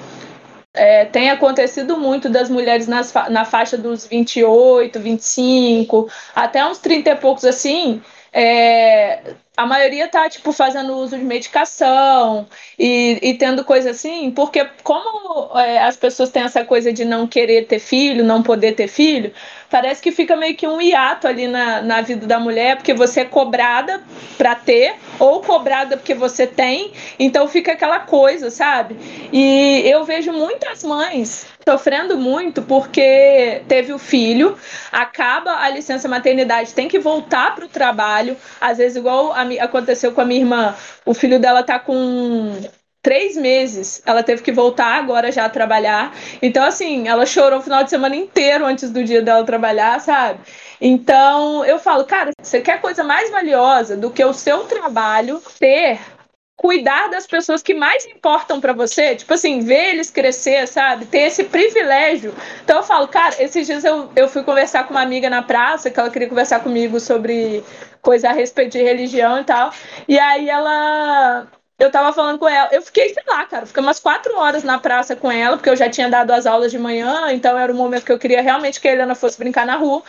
[0.73, 7.09] é, tem acontecido muito das mulheres nas, na faixa dos 28, 25, até uns 30
[7.09, 8.01] e poucos assim,
[8.31, 9.19] é,
[9.57, 12.47] a maioria tá, tipo, fazendo uso de medicação
[12.79, 17.27] e, e tendo coisa assim, porque como é, as pessoas têm essa coisa de não
[17.27, 19.33] querer ter filho, não poder ter filho,
[19.69, 23.21] parece que fica meio que um hiato ali na, na vida da mulher, porque você
[23.21, 24.01] é cobrada
[24.37, 28.95] para ter, ou cobrada porque você tem, então fica aquela coisa, sabe?
[29.33, 34.57] E eu vejo muitas mães sofrendo muito porque teve o filho,
[34.91, 40.11] acaba a licença maternidade, tem que voltar para o trabalho, às vezes igual a, aconteceu
[40.11, 40.75] com a minha irmã,
[41.05, 42.55] o filho dela tá com
[43.01, 44.01] três meses.
[44.05, 46.15] Ela teve que voltar agora já a trabalhar.
[46.41, 50.39] Então, assim, ela chorou o final de semana inteiro antes do dia dela trabalhar, sabe?
[50.79, 55.99] Então, eu falo, cara, você quer coisa mais valiosa do que o seu trabalho ter
[56.61, 61.05] cuidar das pessoas que mais importam para você, tipo assim, ver eles crescer, sabe?
[61.05, 62.35] Ter esse privilégio.
[62.63, 65.89] Então eu falo, cara, esses dias eu, eu fui conversar com uma amiga na praça,
[65.89, 67.63] que ela queria conversar comigo sobre
[68.01, 69.71] coisa a respeito de religião e tal.
[70.07, 71.47] E aí ela
[71.81, 74.77] eu tava falando com ela, eu fiquei, sei lá, cara, fiquei umas quatro horas na
[74.77, 77.75] praça com ela, porque eu já tinha dado as aulas de manhã, então era o
[77.75, 80.03] momento que eu queria realmente que a Helena fosse brincar na rua.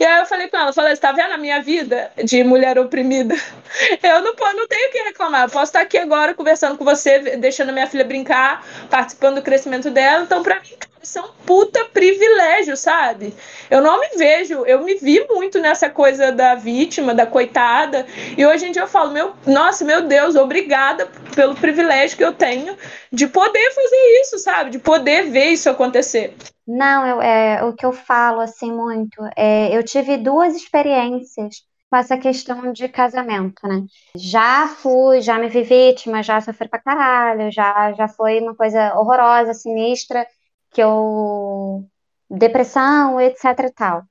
[0.00, 2.78] E aí eu falei com ela, falei, você tá vendo a minha vida de mulher
[2.78, 3.34] oprimida?
[4.02, 7.18] Eu não, não tenho o que reclamar, eu posso estar aqui agora conversando com você,
[7.36, 10.76] deixando minha filha brincar, participando do crescimento dela, então pra mim,
[11.08, 13.34] isso é um puta privilégio, sabe?
[13.70, 18.06] Eu não me vejo, eu me vi muito nessa coisa da vítima, da coitada,
[18.36, 22.32] e hoje em dia eu falo, meu, nossa, meu Deus, obrigada pelo privilégio que eu
[22.32, 22.76] tenho
[23.10, 24.70] de poder fazer isso, sabe?
[24.70, 26.36] De poder ver isso acontecer.
[26.66, 31.96] Não, eu, é, o que eu falo assim muito, é, eu tive duas experiências com
[31.96, 33.82] essa questão de casamento, né?
[34.14, 38.92] Já fui, já me vi vítima, já sofri pra caralho, já, já foi uma coisa
[38.98, 40.26] horrorosa, sinistra,
[40.70, 41.84] que eu.
[42.30, 44.04] depressão, etc e tal.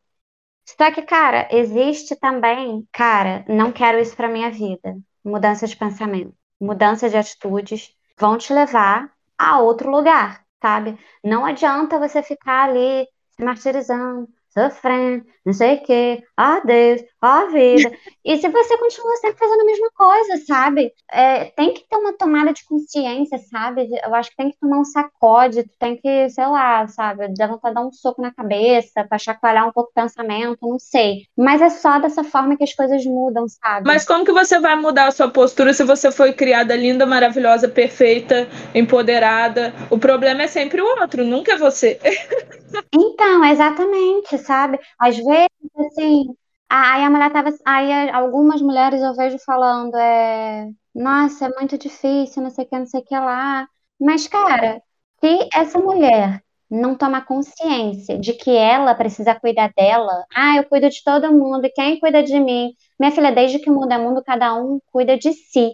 [0.66, 4.98] Só que, cara, existe também, cara, não quero isso pra minha vida.
[5.24, 10.98] Mudança de pensamento, mudança de atitudes vão te levar a outro lugar, sabe?
[11.24, 14.28] Não adianta você ficar ali se martirizando,
[14.58, 17.92] sofrendo, não sei o quê, ah Deus, ah vida.
[18.26, 20.92] E se você continua sempre fazendo a mesma coisa, sabe?
[21.12, 23.88] É, tem que ter uma tomada de consciência, sabe?
[24.04, 27.76] Eu acho que tem que tomar um sacode, tem que, sei lá, sabe, dar vontade
[27.76, 31.22] de dar um soco na cabeça, pra chacoalhar um pouco o pensamento, não sei.
[31.38, 33.88] Mas é só dessa forma que as coisas mudam, sabe?
[33.88, 37.70] Mas como que você vai mudar a sua postura se você foi criada linda, maravilhosa,
[37.70, 39.74] perfeita, empoderada?
[39.90, 42.00] O problema é sempre o outro, nunca é você.
[42.94, 44.80] Então, exatamente, sabe?
[45.00, 45.50] Às vezes,
[45.92, 46.26] assim,
[46.70, 47.50] aí a mulher tava.
[47.66, 52.80] Aí algumas mulheres eu vejo falando, é, nossa, é muito difícil, não sei o que,
[52.80, 53.68] não sei o que lá.
[54.00, 54.82] Mas, cara,
[55.20, 60.90] se essa mulher não tomar consciência de que ela precisa cuidar dela, ah, eu cuido
[60.90, 62.74] de todo mundo, e quem cuida de mim?
[63.00, 65.74] Minha filha, desde que muda mundo, cada um cuida de si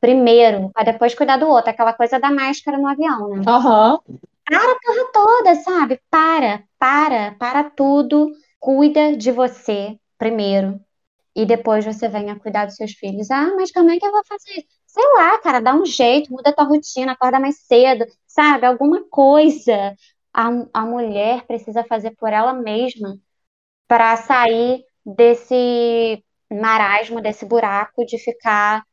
[0.00, 1.70] primeiro, para depois cuidar do outro.
[1.70, 3.42] Aquela coisa da máscara no avião, né?
[3.46, 4.00] Aham.
[4.08, 4.18] Uhum.
[4.52, 6.00] Para a porra toda, sabe?
[6.10, 8.32] Para, para, para tudo.
[8.60, 10.80] Cuida de você primeiro.
[11.36, 13.30] E depois você venha cuidar dos seus filhos.
[13.30, 14.68] Ah, mas como é que eu vou fazer isso?
[14.86, 18.66] Sei lá, cara, dá um jeito, muda tua rotina, acorda mais cedo, sabe?
[18.66, 19.96] Alguma coisa
[20.34, 23.18] a, a mulher precisa fazer por ela mesma
[23.88, 28.84] para sair desse marasmo, desse buraco de ficar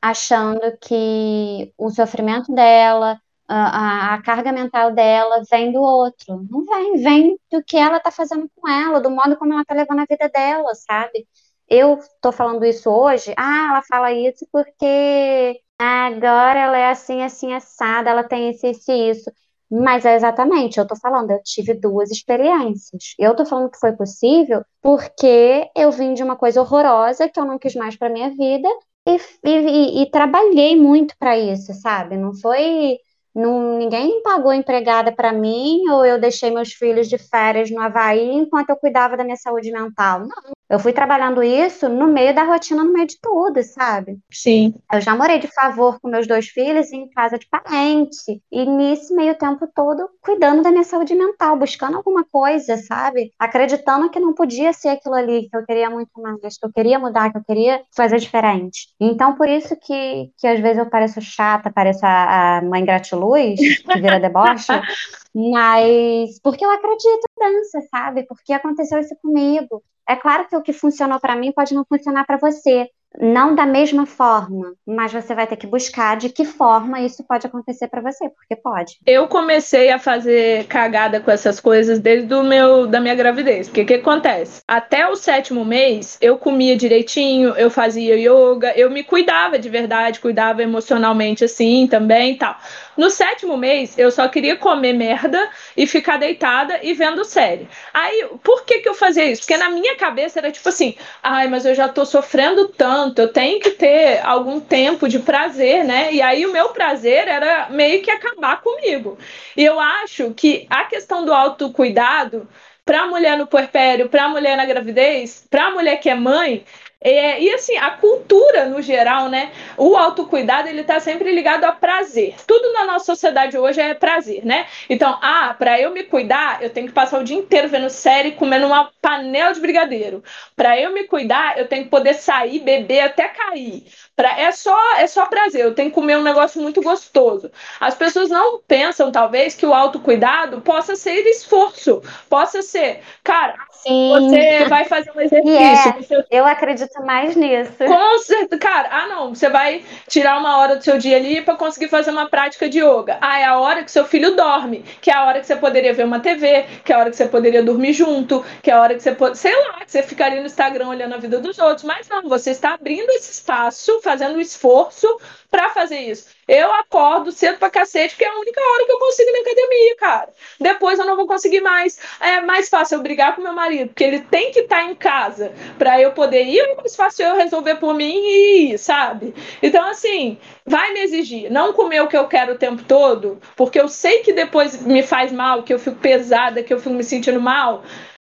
[0.00, 6.46] achando que o sofrimento dela, a, a, carga mental dela vem do outro.
[6.50, 9.74] Não vem, vem do que ela está fazendo com ela, do modo como ela está
[9.74, 11.26] levando a vida dela, sabe?
[11.68, 17.52] Eu estou falando isso hoje, ah, ela fala isso porque agora ela é assim, assim,
[17.52, 19.30] assada, ela tem esse, esse, isso.
[19.70, 23.14] Mas é exatamente, eu tô falando, eu tive duas experiências.
[23.18, 27.44] Eu tô falando que foi possível porque eu vim de uma coisa horrorosa que eu
[27.44, 28.68] não quis mais para minha vida
[29.06, 32.16] e, e, e, trabalhei muito para isso, sabe?
[32.16, 32.98] Não foi
[33.38, 38.32] não, ninguém pagou empregada para mim ou eu deixei meus filhos de férias no Havaí
[38.32, 40.20] enquanto eu cuidava da minha saúde mental.
[40.20, 40.57] Não.
[40.68, 44.18] Eu fui trabalhando isso no meio da rotina, no meio de tudo, sabe?
[44.30, 44.74] Sim.
[44.92, 48.42] Eu já morei de favor com meus dois filhos em casa de parente.
[48.52, 53.32] E nesse meio tempo todo, cuidando da minha saúde mental, buscando alguma coisa, sabe?
[53.38, 56.98] Acreditando que não podia ser aquilo ali, que eu queria muito mais, que eu queria
[56.98, 58.88] mudar, que eu queria fazer diferente.
[59.00, 63.58] Então, por isso que, que às vezes eu pareço chata, pareço a, a mãe gratiluz,
[63.58, 64.72] que vira deboche.
[65.34, 68.24] Mas porque eu acredito em dança, sabe?
[68.24, 69.82] Porque aconteceu isso comigo.
[70.08, 72.88] É claro que o que funcionou para mim pode não funcionar para você.
[73.20, 77.46] Não da mesma forma, mas você vai ter que buscar de que forma isso pode
[77.46, 78.98] acontecer para você, porque pode.
[79.06, 83.66] Eu comecei a fazer cagada com essas coisas desde o meu da minha gravidez.
[83.66, 84.60] Porque o que acontece?
[84.68, 90.20] Até o sétimo mês, eu comia direitinho, eu fazia yoga, eu me cuidava de verdade,
[90.20, 92.56] cuidava emocionalmente assim também e tal.
[92.98, 97.68] No sétimo mês, eu só queria comer merda e ficar deitada e vendo série.
[97.94, 99.42] Aí, por que que eu fazia isso?
[99.42, 103.32] Porque na minha cabeça era tipo assim, ai, mas eu já tô sofrendo tanto, eu
[103.32, 106.12] tenho que ter algum tempo de prazer, né?
[106.12, 109.16] E aí o meu prazer era meio que acabar comigo.
[109.56, 112.48] E eu acho que a questão do autocuidado
[112.84, 116.14] para a mulher no puerpério, para a mulher na gravidez, para a mulher que é
[116.14, 116.64] mãe,
[117.00, 119.52] é, e assim, a cultura no geral, né?
[119.76, 122.34] O autocuidado, ele tá sempre ligado a prazer.
[122.44, 124.66] Tudo na nossa sociedade hoje é prazer, né?
[124.90, 128.32] Então, ah, para eu me cuidar, eu tenho que passar o dia inteiro vendo série,
[128.32, 130.24] comendo uma panela de brigadeiro.
[130.56, 133.84] Para eu me cuidar, eu tenho que poder sair, beber até cair.
[134.16, 137.50] Pra, é só é só prazer, eu tenho que comer um negócio muito gostoso.
[137.78, 144.10] As pessoas não pensam, talvez, que o autocuidado possa ser esforço, possa ser, cara, Sim.
[144.12, 145.52] você vai fazer um exercício.
[145.52, 146.24] Yeah, você...
[146.30, 147.72] Eu acredito mais nisso.
[147.78, 148.58] Com certeza.
[148.58, 152.10] cara, ah não, você vai tirar uma hora do seu dia ali para conseguir fazer
[152.10, 153.18] uma prática de yoga.
[153.20, 155.92] Ah, é a hora que seu filho dorme, que é a hora que você poderia
[155.94, 158.80] ver uma TV, que é a hora que você poderia dormir junto, que é a
[158.80, 161.58] hora que você pode, sei lá, que você ficaria no Instagram olhando a vida dos
[161.58, 165.06] outros, mas não, você está abrindo esse espaço, fazendo o esforço
[165.50, 166.26] para fazer isso.
[166.46, 169.38] Eu acordo cedo pra cacete, porque é a única hora que eu consigo ir na
[169.40, 170.28] academia, cara.
[170.60, 171.98] Depois eu não vou conseguir mais.
[172.20, 174.94] É mais fácil eu brigar com meu marido, porque ele tem que estar tá em
[174.94, 179.34] casa para eu poder ir, é mais fácil eu resolver por mim e ir, sabe?
[179.62, 181.50] Então, assim, vai me exigir.
[181.50, 185.02] Não comer o que eu quero o tempo todo, porque eu sei que depois me
[185.02, 187.82] faz mal, que eu fico pesada, que eu fico me sentindo mal.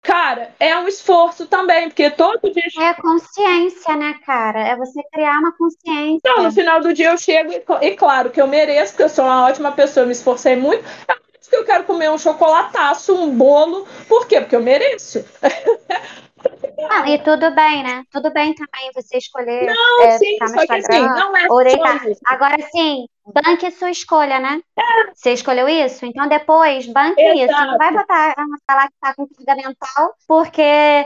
[0.05, 2.63] Cara, é um esforço também, porque todo dia.
[2.79, 4.59] É consciência, né, cara?
[4.59, 6.17] É você criar uma consciência.
[6.17, 9.09] Então, no final do dia eu chego e, e claro que eu mereço, porque eu
[9.09, 10.83] sou uma ótima pessoa, me esforcei muito.
[11.07, 11.15] É
[11.55, 13.87] que eu quero comer um chocolataço, um bolo.
[14.07, 14.41] Por quê?
[14.41, 15.23] Porque eu mereço.
[16.77, 18.03] Não, e tudo bem, né?
[18.11, 21.63] Tudo bem também você escolher não, é, sim, ficar no Instagram assim, não é ou
[21.63, 22.01] deitar.
[22.27, 24.61] Agora sim, banque sua escolha, né?
[25.13, 26.05] Você escolheu isso?
[26.05, 27.51] Então depois, banque Exato.
[27.51, 27.71] isso.
[27.71, 28.35] Não vai botar
[28.67, 31.05] falar que tá com carga mental porque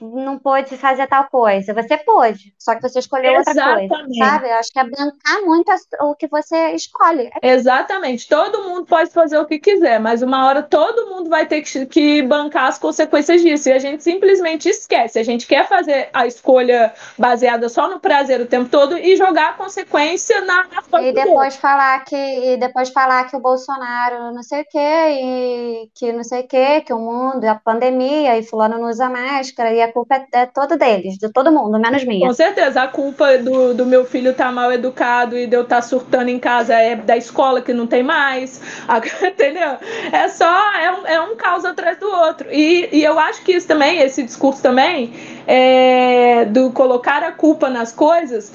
[0.00, 1.74] não pôde fazer tal coisa.
[1.74, 3.92] Você pôde, só que você escolheu Exatamente.
[3.92, 4.48] outra coisa, sabe?
[4.48, 7.30] Eu acho que é bancar muito o que você escolhe.
[7.42, 8.28] Exatamente.
[8.28, 12.22] Todo mundo pode fazer o que quiser, mas uma hora todo mundo vai ter que
[12.22, 13.68] bancar as consequências disso.
[13.68, 15.18] E a gente simplesmente esquece.
[15.18, 19.50] A gente quer fazer a escolha baseada só no prazer o tempo todo e jogar
[19.50, 24.42] a consequência na, na E depois falar que e depois falar que o Bolsonaro não
[24.42, 28.42] sei o quê, e que não sei o quê, que o mundo, a pandemia, e
[28.42, 32.04] fulano não usa máscara, e a culpa é, é toda deles, de todo mundo, menos
[32.04, 32.26] minha.
[32.26, 35.62] Com certeza, a culpa do, do meu filho estar tá mal educado e de eu
[35.62, 38.60] estar tá surtando em casa é da escola que não tem mais,
[39.22, 39.76] entendeu?
[40.12, 42.48] É só, é um, é um caos atrás do outro.
[42.50, 45.12] E, e eu acho que isso também, esse discurso também,
[45.46, 48.52] é, do colocar a culpa nas coisas,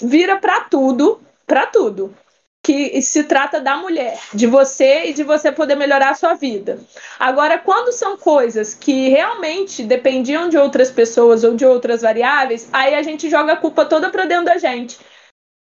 [0.00, 2.14] vira para tudo, para tudo
[2.62, 6.78] que se trata da mulher, de você e de você poder melhorar a sua vida.
[7.18, 12.94] Agora, quando são coisas que realmente dependiam de outras pessoas ou de outras variáveis, aí
[12.94, 14.98] a gente joga a culpa toda para dentro da gente.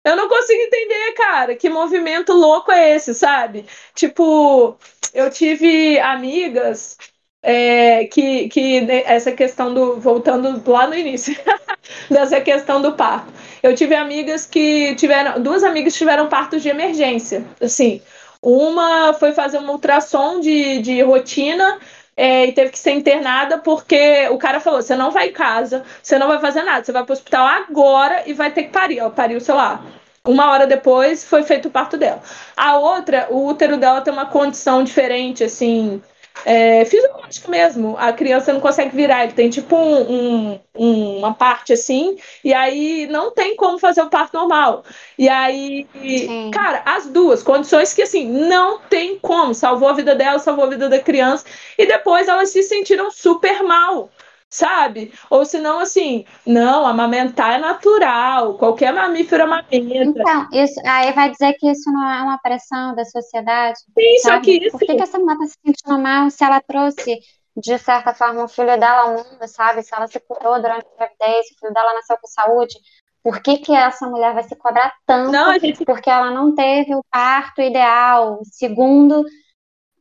[0.04, 3.66] Eu não consigo entender, cara, que movimento louco é esse, sabe?
[3.96, 4.76] Tipo,
[5.14, 6.98] eu tive amigas
[7.44, 10.00] é, que, que essa questão do.
[10.00, 11.36] Voltando lá no início,
[12.10, 13.32] dessa questão do parto.
[13.64, 15.42] Eu tive amigas que tiveram.
[15.42, 17.46] Duas amigas tiveram partos de emergência.
[17.60, 18.02] Assim,
[18.42, 21.80] uma foi fazer uma ultrassom de, de rotina.
[22.18, 25.84] É, e teve que ser internada porque o cara falou: você não vai em casa,
[26.04, 28.70] você não vai fazer nada, você vai para o hospital agora e vai ter que
[28.70, 29.00] parir.
[29.00, 29.84] Ela pariu, sei lá,
[30.26, 32.22] uma hora depois foi feito o parto dela.
[32.56, 36.02] A outra, o útero dela tem uma condição diferente, assim,
[36.46, 37.96] é, fisiológico mesmo.
[37.98, 43.08] A criança não consegue virar, ele tem tipo um, um, uma parte assim, e aí
[43.08, 44.84] não tem como fazer o parto normal.
[45.18, 46.52] E aí, Sim.
[46.52, 49.54] cara, as duas condições que assim, não tem como.
[49.54, 51.46] Salvou a vida dela, salvou a vida da criança,
[51.78, 54.10] e depois elas se sentiram super mal
[54.52, 55.14] sabe?
[55.30, 60.20] Ou senão, assim, não, amamentar é natural, qualquer mamífero amamenta.
[60.20, 63.80] Então, isso, aí vai dizer que isso não é uma pressão da sociedade.
[63.80, 64.36] Sim, sabe?
[64.36, 64.78] só que isso.
[64.78, 67.18] Por que, que essa mulher tá se sentindo mal se ela trouxe,
[67.56, 69.82] de certa forma, o filho dela ao mundo, sabe?
[69.82, 72.76] Se ela se curou durante a gravidez, o filho dela nasceu com saúde.
[73.24, 75.32] Por que, que essa mulher vai se cobrar tanto?
[75.32, 75.86] Não, gente...
[75.86, 79.24] Porque ela não teve o parto ideal, segundo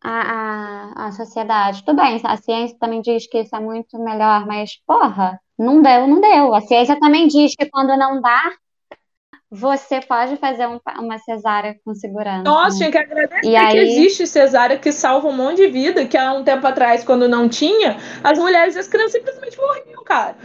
[0.03, 1.85] a, a, a sociedade.
[1.85, 6.07] Tudo bem, a ciência também diz que isso é muito melhor, mas, porra, não deu,
[6.07, 6.55] não deu.
[6.55, 8.53] A ciência também diz que quando não dá,
[9.51, 12.45] você pode fazer um, uma cesárea com segurança.
[12.45, 13.73] Nossa, tinha que agradecer e aí...
[13.73, 17.29] que existe cesárea que salva um monte de vida, que há um tempo atrás, quando
[17.29, 20.37] não tinha, as mulheres e as crianças simplesmente morriam, cara.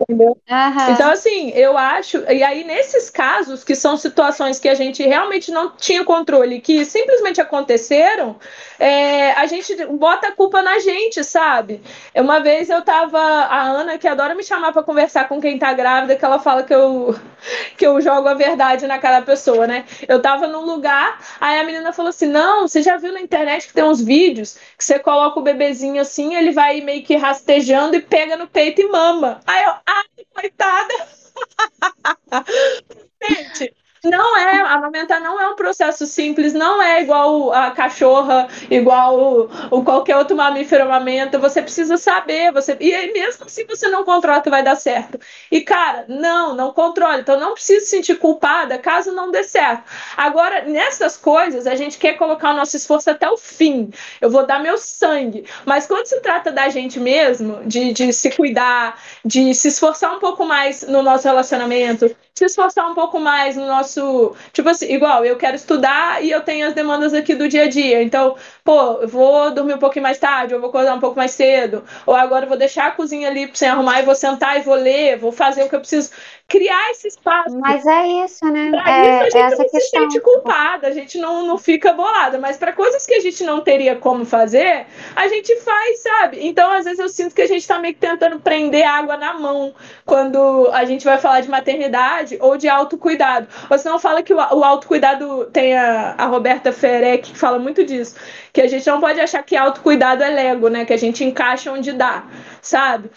[0.00, 0.36] Entendeu?
[0.48, 0.92] Uhum.
[0.92, 2.18] Então, assim, eu acho.
[2.30, 6.86] E aí, nesses casos, que são situações que a gente realmente não tinha controle, que
[6.86, 8.36] simplesmente aconteceram,
[8.78, 11.82] é, a gente bota a culpa na gente, sabe?
[12.14, 13.18] Uma vez eu tava.
[13.20, 16.62] A Ana, que adora me chamar para conversar com quem tá grávida, que ela fala
[16.62, 17.14] que eu,
[17.76, 19.84] que eu jogo a verdade na cara da pessoa, né?
[20.08, 23.66] Eu tava num lugar, aí a menina falou assim: Não, você já viu na internet
[23.66, 27.96] que tem uns vídeos que você coloca o bebezinho assim, ele vai meio que rastejando
[27.96, 29.40] e pega no peito e mama.
[29.46, 30.94] Aí eu, ai, coitada!
[33.22, 33.74] Gente,
[34.04, 39.84] não é, amamentar não é um processo simples, não é igual a cachorra, igual o,
[39.84, 41.38] qualquer outro mamífero amamenta.
[41.38, 45.18] Você precisa saber, você e aí, mesmo assim você não controla que vai dar certo.
[45.50, 47.20] E cara, não, não controla.
[47.20, 49.84] Então não precisa se sentir culpada caso não dê certo.
[50.16, 53.90] Agora, nessas coisas, a gente quer colocar o nosso esforço até o fim.
[54.20, 55.44] Eu vou dar meu sangue.
[55.64, 60.18] Mas quando se trata da gente mesmo, de, de se cuidar, de se esforçar um
[60.18, 64.34] pouco mais no nosso relacionamento, se esforçar um pouco mais no nosso.
[64.52, 67.68] Tipo assim, igual, eu quero estudar e eu tenho as demandas aqui do dia a
[67.68, 68.02] dia.
[68.02, 71.84] Então, pô, vou dormir um pouquinho mais tarde, eu vou acordar um pouco mais cedo.
[72.06, 75.18] Ou agora vou deixar a cozinha ali sem arrumar e vou sentar e vou ler,
[75.18, 76.10] vou fazer o que eu preciso.
[76.50, 77.56] Criar esse espaço.
[77.60, 78.70] Mas é isso, né?
[78.70, 79.80] Pra é, isso a gente essa não questão.
[79.80, 82.38] se sente culpada, a gente não, não fica bolada.
[82.38, 86.44] Mas para coisas que a gente não teria como fazer, a gente faz, sabe?
[86.44, 89.32] Então, às vezes, eu sinto que a gente tá meio que tentando prender água na
[89.34, 89.72] mão
[90.04, 93.46] quando a gente vai falar de maternidade ou de autocuidado.
[93.68, 97.84] Você não fala que o, o autocuidado tem a, a Roberta Ferek que fala muito
[97.84, 98.16] disso,
[98.52, 100.84] que a gente não pode achar que autocuidado é Lego, né?
[100.84, 102.24] Que a gente encaixa onde dá,
[102.60, 103.08] sabe?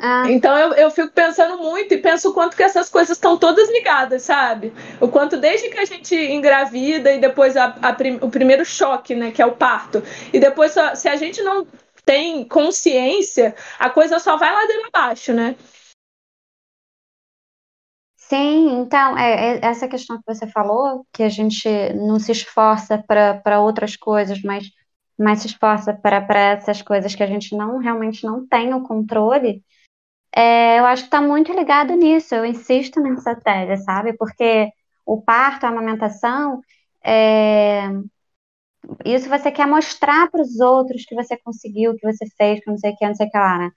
[0.00, 3.36] Ah, Então eu, eu fico pensando muito e penso o quanto que essas coisas estão
[3.36, 4.72] todas ligadas, sabe?
[5.00, 9.14] O quanto desde que a gente engravida e depois a, a prim- o primeiro choque,
[9.14, 11.66] né, que é o parto, e depois só- se a gente não
[12.04, 15.56] tem consciência, a coisa só vai ladeira abaixo, né?
[18.16, 22.98] sim, então, é, é essa questão que você falou, que a gente não se esforça
[23.06, 24.66] para outras coisas, mas,
[25.18, 28.82] mas se esforça para para essas coisas que a gente não realmente não tem o
[28.82, 29.62] controle.
[30.34, 34.14] É, eu acho que está muito ligado nisso, eu insisto nessa tese, sabe?
[34.14, 34.70] Porque
[35.04, 36.60] o parto, a amamentação,
[37.04, 37.88] é,
[39.04, 42.78] isso você quer mostrar para os outros que você conseguiu, que você fez, que não
[42.78, 43.70] sei o que, não sei o que lá, né?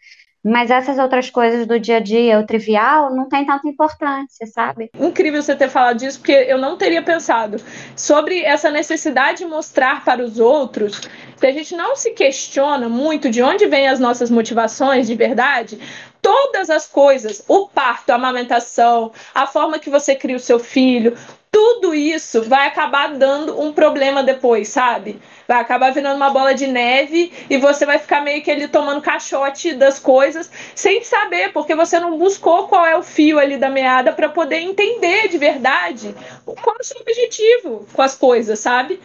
[0.48, 4.92] Mas essas outras coisas do dia a dia, o trivial, não tem tanta importância, sabe?
[4.94, 7.58] Incrível você ter falado disso, porque eu não teria pensado
[7.96, 11.02] sobre essa necessidade de mostrar para os outros.
[11.36, 15.80] Se a gente não se questiona muito de onde vêm as nossas motivações de verdade,
[16.26, 21.16] todas as coisas, o parto, a amamentação, a forma que você cria o seu filho,
[21.52, 25.22] tudo isso vai acabar dando um problema depois, sabe?
[25.48, 29.04] Vai acabar virando uma bola de neve e você vai ficar meio que ali tomando
[29.04, 33.70] caixote das coisas sem saber, porque você não buscou qual é o fio ali da
[33.70, 39.00] meada para poder entender de verdade qual é o seu objetivo com as coisas, sabe?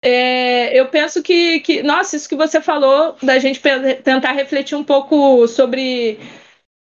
[0.00, 3.60] É, eu penso que, que, nossa, isso que você falou, da gente
[4.04, 6.20] tentar refletir um pouco sobre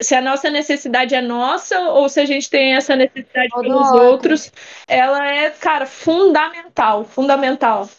[0.02, 3.70] se a nossa necessidade é nossa ou se a gente tem essa necessidade Ou do
[3.70, 4.02] pelos outro.
[4.02, 4.52] outros,
[4.88, 7.89] ela é, cara, fundamental, fundamental.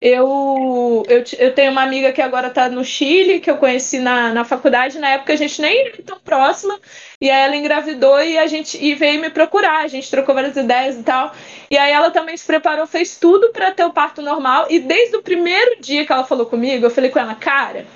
[0.00, 4.32] Eu, eu, eu tenho uma amiga que agora está no Chile, que eu conheci na,
[4.32, 6.78] na faculdade, na época a gente nem era tão próxima,
[7.20, 10.54] e aí ela engravidou e a gente e veio me procurar, a gente trocou várias
[10.56, 11.34] ideias e tal.
[11.70, 15.16] E aí ela também se preparou, fez tudo para ter o parto normal, e desde
[15.16, 17.86] o primeiro dia que ela falou comigo, eu falei com ela, cara,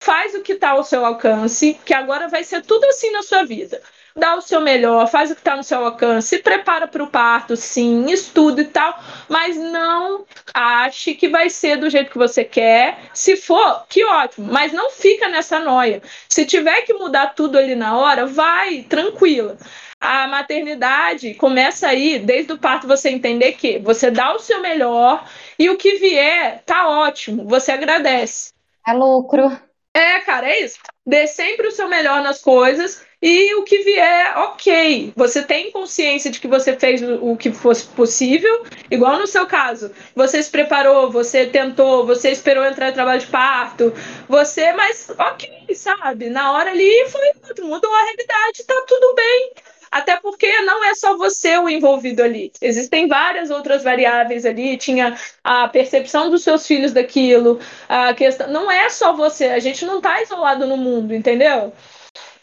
[0.00, 3.44] faz o que está ao seu alcance, que agora vai ser tudo assim na sua
[3.44, 3.80] vida.
[4.18, 7.06] Dá o seu melhor, faz o que está no seu alcance, se prepara para o
[7.08, 10.24] parto, sim, estuda e tal, mas não
[10.54, 12.98] ache que vai ser do jeito que você quer.
[13.12, 16.02] Se for, que ótimo, mas não fica nessa noia.
[16.30, 19.58] Se tiver que mudar tudo ali na hora, vai, tranquila.
[20.00, 25.28] A maternidade começa aí, desde o parto, você entender que você dá o seu melhor
[25.58, 28.52] e o que vier tá ótimo, você agradece.
[28.86, 29.65] É lucro.
[29.96, 30.78] É, cara, é isso.
[31.06, 35.10] Dê sempre o seu melhor nas coisas e o que vier, ok.
[35.16, 39.90] Você tem consciência de que você fez o, que fosse possível, igual no seu caso.
[40.14, 43.90] Você se preparou, você tentou, você esperou entrar em trabalho de parto,
[44.28, 46.28] você, mas ok, sabe?
[46.28, 49.52] Na hora ali foi mudou a realidade, tá tudo bem.
[49.90, 52.52] Até porque não é só você o envolvido ali.
[52.60, 54.76] Existem várias outras variáveis ali.
[54.76, 57.58] Tinha a percepção dos seus filhos daquilo,
[57.88, 58.48] a questão.
[58.48, 61.72] Não é só você, a gente não tá isolado no mundo, entendeu?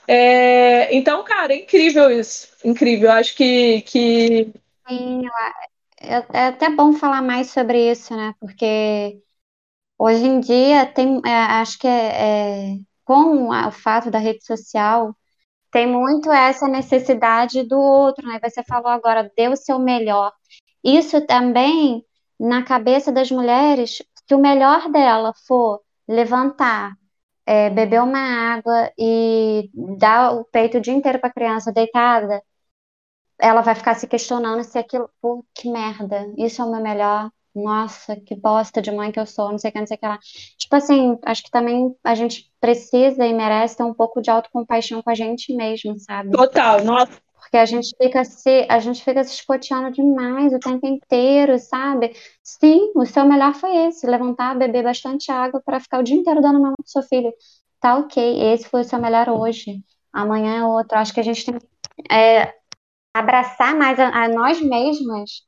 [0.08, 2.50] É, então, cara, é incrível isso.
[2.64, 3.12] Incrível.
[3.12, 4.52] Acho que, que
[4.88, 5.22] Sim,
[6.00, 8.34] é, até bom falar mais sobre isso, né?
[8.40, 9.22] Porque
[9.98, 15.16] hoje em dia tem, é, acho que é, é, com o fato da rede social,
[15.74, 18.40] tem muito essa necessidade do outro, né?
[18.44, 20.32] Você falou agora, dê o seu melhor.
[20.84, 22.06] Isso também,
[22.40, 23.98] na cabeça das mulheres,
[24.28, 26.94] se o melhor dela for levantar,
[27.46, 28.20] é, beber uma
[28.56, 32.42] água e dar o peito o dia inteiro para a criança deitada,
[33.40, 37.32] ela vai ficar se questionando se aquilo, pô, que merda, isso é o meu melhor.
[37.56, 40.00] Nossa, que bosta de mãe que eu sou, não sei o que, não sei o
[40.00, 40.20] que lá.
[40.58, 45.02] Tipo assim, acho que também a gente precisa e merece ter um pouco de autocompaixão
[45.04, 46.32] com a gente mesmo, sabe?
[46.32, 46.84] total.
[46.84, 51.60] Nossa, Porque a gente fica se, a gente fica se escoteando demais o tempo inteiro,
[51.60, 52.16] sabe?
[52.42, 56.42] Sim, o seu melhor foi esse, levantar, beber bastante água para ficar o dia inteiro
[56.42, 57.32] dando mão pro seu filho.
[57.80, 59.84] Tá ok, esse foi o seu melhor hoje.
[60.12, 60.98] Amanhã é outro.
[60.98, 61.68] Acho que a gente tem que
[62.14, 62.56] é,
[63.14, 65.44] abraçar mais a, a nós mesmas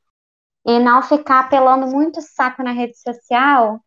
[0.66, 3.80] e não ficar apelando muito saco na rede social,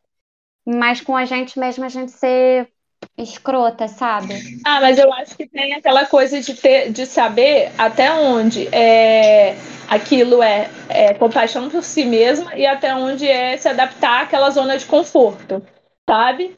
[0.65, 2.71] mas com a gente mesma a gente ser
[3.17, 4.33] escrota, sabe?
[4.65, 9.55] Ah, mas eu acho que tem aquela coisa de ter, de saber até onde é,
[9.89, 14.77] aquilo é, é compaixão por si mesma e até onde é se adaptar àquela zona
[14.77, 15.61] de conforto,
[16.09, 16.55] sabe?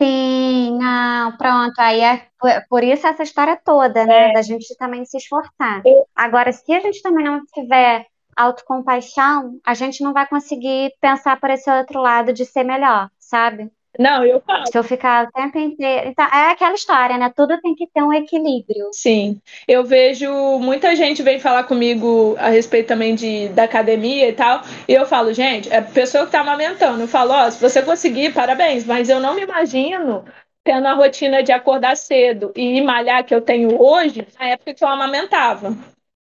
[0.00, 1.78] Sim, não, pronto.
[1.78, 2.26] Aí é
[2.68, 4.30] por, isso essa história toda, né?
[4.30, 4.32] É.
[4.32, 5.80] Da gente também se esforçar.
[6.14, 8.06] Agora, se a gente também não tiver
[8.36, 13.70] autocompaixão, a gente não vai conseguir pensar por esse outro lado de ser melhor, sabe?
[13.98, 14.66] Não, eu falo.
[14.66, 16.08] Se eu ficar o tempo inteiro.
[16.08, 17.30] Então, é aquela história, né?
[17.34, 18.88] Tudo tem que ter um equilíbrio.
[18.92, 24.32] Sim, eu vejo muita gente vem falar comigo a respeito também de, da academia e
[24.32, 27.60] tal, e eu falo, gente, é a pessoa que tá amamentando, eu falo, ó, se
[27.60, 30.24] você conseguir, parabéns, mas eu não me imagino
[30.64, 34.74] tendo a rotina de acordar cedo e ir malhar que eu tenho hoje, na época
[34.74, 35.76] que eu amamentava.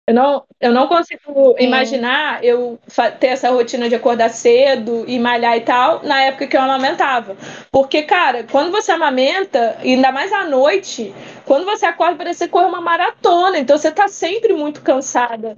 [0.07, 2.79] Eu não, eu não consigo imaginar eu
[3.19, 7.35] ter essa rotina de acordar cedo e malhar e tal na época que eu amamentava.
[7.71, 11.11] Porque, cara, quando você amamenta, ainda mais à noite,
[11.43, 13.57] quando você acorda, parece que você corre uma maratona.
[13.57, 15.57] Então você tá sempre muito cansada.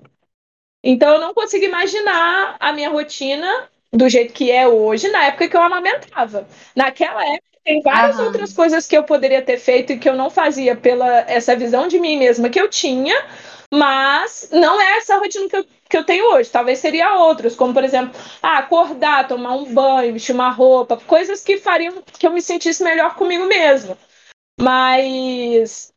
[0.84, 5.48] Então eu não consigo imaginar a minha rotina do jeito que é hoje na época
[5.50, 6.48] que eu amamentava.
[6.76, 8.28] Naquela época tem várias Aham.
[8.28, 11.86] outras coisas que eu poderia ter feito e que eu não fazia pela essa visão
[11.88, 13.13] de mim mesma que eu tinha
[13.74, 16.49] mas não é essa rotina que eu, que eu tenho hoje.
[16.49, 21.43] Talvez seria outras, como por exemplo, ah, acordar, tomar um banho, vestir uma roupa, coisas
[21.43, 23.97] que fariam que eu me sentisse melhor comigo mesma.
[24.59, 25.93] Mas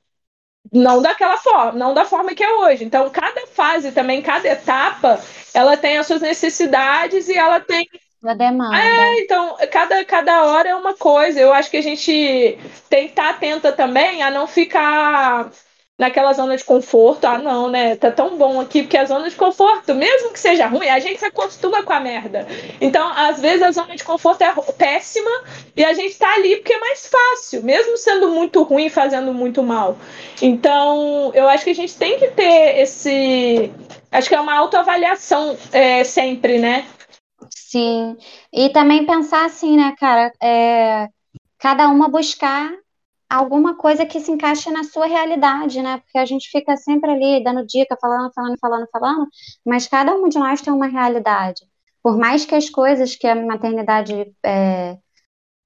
[0.73, 2.85] não daquela forma, não da forma que é hoje.
[2.85, 5.23] Então, cada fase também, cada etapa,
[5.55, 7.89] ela tem as suas necessidades e ela tem
[8.23, 8.77] Da demanda.
[8.77, 11.41] é, então, cada, cada hora é uma coisa.
[11.41, 12.59] Eu acho que a gente
[12.89, 15.51] tem que estar atenta também a não ficar
[16.01, 17.27] naquela zona de conforto.
[17.27, 17.95] Ah, não, né?
[17.95, 21.19] Tá tão bom aqui, porque a zona de conforto, mesmo que seja ruim, a gente
[21.19, 22.47] se acostuma com a merda.
[22.81, 25.31] Então, às vezes, a zona de conforto é péssima
[25.77, 29.33] e a gente tá ali porque é mais fácil, mesmo sendo muito ruim e fazendo
[29.35, 29.99] muito mal.
[30.41, 33.71] Então, eu acho que a gente tem que ter esse.
[34.11, 36.87] Acho que é uma autoavaliação é, sempre, né?
[37.71, 38.17] Sim.
[38.53, 40.33] E também pensar assim, né, cara?
[40.43, 41.09] É,
[41.59, 42.73] cada uma buscar
[43.29, 45.99] alguma coisa que se encaixe na sua realidade, né?
[45.99, 49.29] Porque a gente fica sempre ali dando dica, falando, falando, falando, falando,
[49.67, 51.63] mas cada um de nós tem uma realidade.
[52.03, 54.99] Por mais que as coisas que a maternidade é,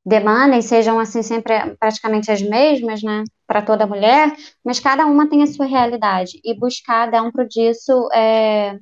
[0.06, 3.24] demandem sejam assim sempre praticamente as mesmas, né?
[3.46, 4.34] Para toda mulher,
[4.64, 8.78] mas cada uma tem a sua realidade e buscar dentro disso é,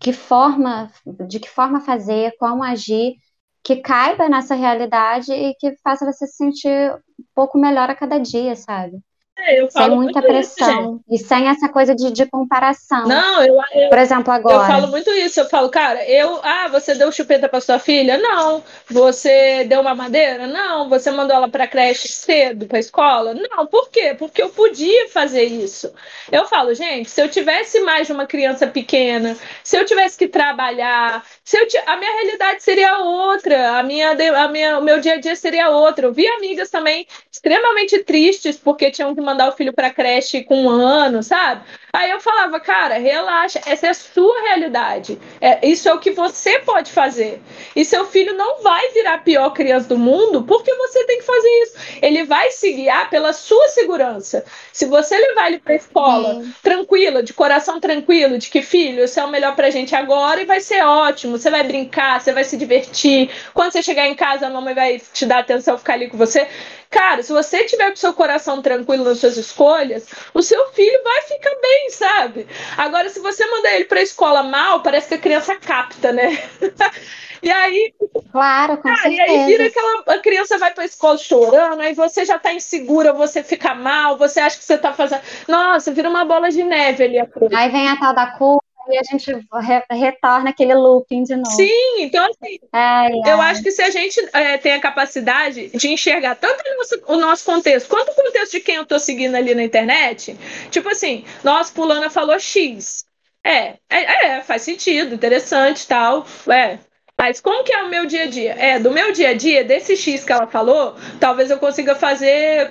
[0.00, 0.90] que forma,
[1.28, 3.14] de que forma fazer, como agir
[3.62, 8.18] que caiba nessa realidade e que faça você se sentir um pouco melhor a cada
[8.18, 8.98] dia, sabe?
[9.46, 13.06] É, eu sem falo muita muito pressão isso, e sem essa coisa de, de comparação.
[13.06, 14.66] Não, eu, eu, Por exemplo, eu agora.
[14.66, 15.40] falo muito isso.
[15.40, 16.40] Eu falo, cara, eu.
[16.42, 18.18] Ah, você deu chupeta para sua filha?
[18.18, 18.62] Não.
[18.88, 20.46] Você deu uma madeira?
[20.46, 20.88] Não.
[20.88, 23.34] Você mandou ela para creche cedo, para escola?
[23.34, 23.66] Não.
[23.66, 24.14] Por quê?
[24.18, 25.92] Porque eu podia fazer isso.
[26.30, 30.28] Eu falo, gente, se eu tivesse mais de uma criança pequena, se eu tivesse que
[30.28, 31.78] trabalhar, se eu t...
[31.86, 35.70] a minha realidade seria outra, a minha, a minha, o meu dia a dia seria
[35.70, 36.06] outro.
[36.08, 40.64] Eu vi amigas também extremamente tristes porque tinham que mandar o filho para creche com
[40.64, 41.62] um ano, sabe?
[41.92, 45.18] Aí eu falava, cara, relaxa, essa é a sua realidade.
[45.40, 47.40] É, isso é o que você pode fazer.
[47.74, 51.24] E seu filho não vai virar a pior criança do mundo porque você tem que
[51.24, 51.74] fazer isso.
[52.00, 54.44] Ele vai se guiar pela sua segurança.
[54.72, 59.24] Se você levar ele para escola tranquila, de coração tranquilo, de que filho, isso é
[59.24, 61.38] o melhor pra gente agora e vai ser ótimo.
[61.38, 63.30] Você vai brincar, você vai se divertir.
[63.52, 66.46] Quando você chegar em casa, a mamãe vai te dar atenção, ficar ali com você.
[66.90, 71.22] Cara, se você tiver com seu coração tranquilo nas suas escolhas, o seu filho vai
[71.22, 72.48] ficar bem, sabe?
[72.76, 76.30] Agora, se você mandar ele pra escola mal, parece que a criança capta, né?
[77.42, 77.94] E aí,
[78.30, 79.40] Claro, com cara, e certeza.
[79.40, 83.42] aí vira aquela a criança vai pra escola chorando, aí você já tá insegura, você
[83.42, 85.22] fica mal, você acha que você tá fazendo.
[85.48, 87.18] Nossa, vira uma bola de neve ali.
[87.54, 91.50] Aí vem a tal da culpa e a gente re- retorna aquele looping de novo.
[91.50, 95.88] Sim, então assim, Ai, Eu acho que se a gente é, tem a capacidade de
[95.88, 96.62] enxergar tanto
[97.06, 100.36] o nosso, contexto quanto o contexto de quem eu tô seguindo ali na internet,
[100.70, 103.04] tipo assim, nossa, fulana falou X.
[103.44, 106.26] É, é, é, faz sentido, interessante tal.
[106.48, 106.78] É.
[107.18, 108.54] Mas como que é o meu dia a dia?
[108.58, 112.70] É, do meu dia a dia, desse X que ela falou, talvez eu consiga fazer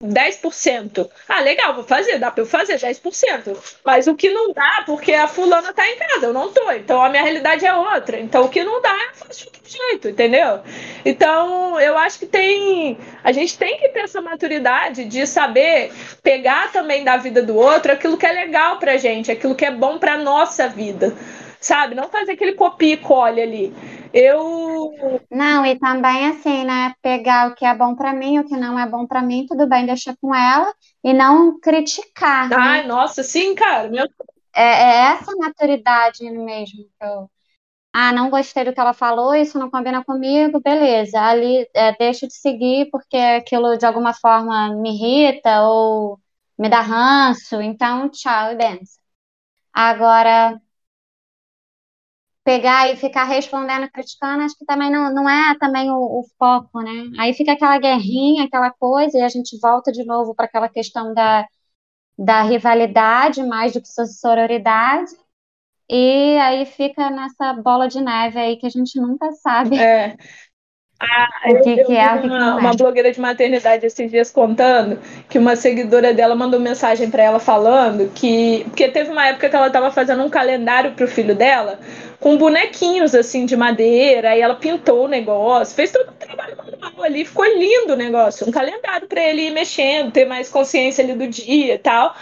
[0.00, 1.10] 10%.
[1.28, 3.56] Ah, legal, vou fazer, dá pra eu fazer 10%.
[3.84, 6.70] Mas o que não dá, porque a fulana tá em casa, eu não tô.
[6.70, 8.20] Então a minha realidade é outra.
[8.20, 10.60] Então o que não dá, eu faço de outro jeito, entendeu?
[11.04, 12.96] Então eu acho que tem.
[13.24, 15.92] A gente tem que ter essa maturidade de saber
[16.22, 19.72] pegar também da vida do outro aquilo que é legal pra gente, aquilo que é
[19.72, 21.12] bom pra nossa vida.
[21.60, 21.96] Sabe?
[21.96, 23.74] Não fazer aquele copia e colhe ali.
[24.12, 24.94] Eu.
[25.30, 26.94] Não, e também assim, né?
[27.02, 29.66] Pegar o que é bom para mim, o que não é bom para mim, tudo
[29.66, 30.72] bem, deixa com ela
[31.04, 32.52] e não criticar.
[32.52, 32.88] Ai, né?
[32.88, 33.88] nossa, sim, cara.
[33.88, 34.06] Meu...
[34.54, 37.30] É, é essa maturidade mesmo que eu.
[37.92, 41.20] Ah, não gostei do que ela falou, isso não combina comigo, beleza.
[41.20, 46.20] Ali é, deixo de seguir porque aquilo de alguma forma me irrita ou
[46.58, 48.98] me dá ranço, então tchau e benção.
[49.72, 50.60] Agora,
[52.48, 56.80] pegar e ficar respondendo, criticando, acho que também não, não é também o, o, foco,
[56.80, 57.10] né?
[57.18, 61.12] Aí fica aquela guerrinha, aquela coisa, e a gente volta de novo para aquela questão
[61.12, 61.46] da,
[62.18, 65.10] da rivalidade, mais do que sororidade,
[65.90, 69.78] e aí fica nessa bola de neve aí que a gente nunca sabe.
[69.78, 70.16] É.
[71.00, 72.54] Ah, o que, eu, que é, o que uma, é.
[72.54, 77.38] uma blogueira de maternidade esses dias contando que uma seguidora dela mandou mensagem para ela
[77.38, 81.78] falando que porque teve uma época que ela estava fazendo um calendário pro filho dela
[82.20, 87.04] com bonequinhos assim de madeira, aí ela pintou o negócio, fez todo o trabalho manual
[87.04, 91.14] ali, ficou lindo o negócio, um calendário para ele ir mexendo, ter mais consciência ali
[91.14, 92.14] do dia e tal.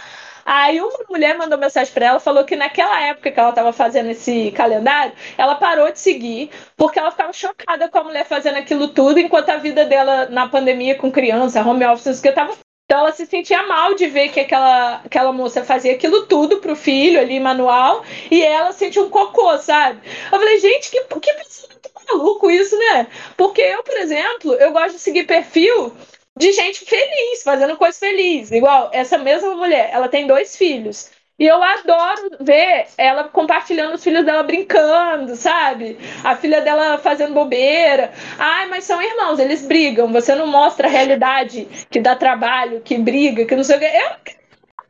[0.45, 4.09] Aí uma mulher mandou mensagem para ela, falou que naquela época que ela estava fazendo
[4.09, 8.87] esse calendário, ela parou de seguir, porque ela ficava chocada com a mulher fazendo aquilo
[8.87, 12.53] tudo, enquanto a vida dela na pandemia com criança, home office, que estava
[12.87, 16.73] então ela se sentia mal de ver que aquela, aquela moça fazia aquilo tudo pro
[16.73, 19.99] filho ali, manual, e ela sentia um cocô, sabe?
[20.31, 23.07] Eu falei, gente, que, que pensamento maluco isso, né?
[23.35, 25.91] Porque eu, por exemplo, eu gosto de seguir perfil
[26.37, 28.51] de gente feliz, fazendo coisa feliz.
[28.51, 31.09] Igual essa mesma mulher, ela tem dois filhos.
[31.39, 35.97] E eu adoro ver ela compartilhando os filhos dela brincando, sabe?
[36.23, 38.11] A filha dela fazendo bobeira.
[38.39, 40.11] Ai, mas são irmãos, eles brigam.
[40.11, 43.85] Você não mostra a realidade que dá trabalho, que briga, que não sei o quê.
[43.85, 44.37] Eu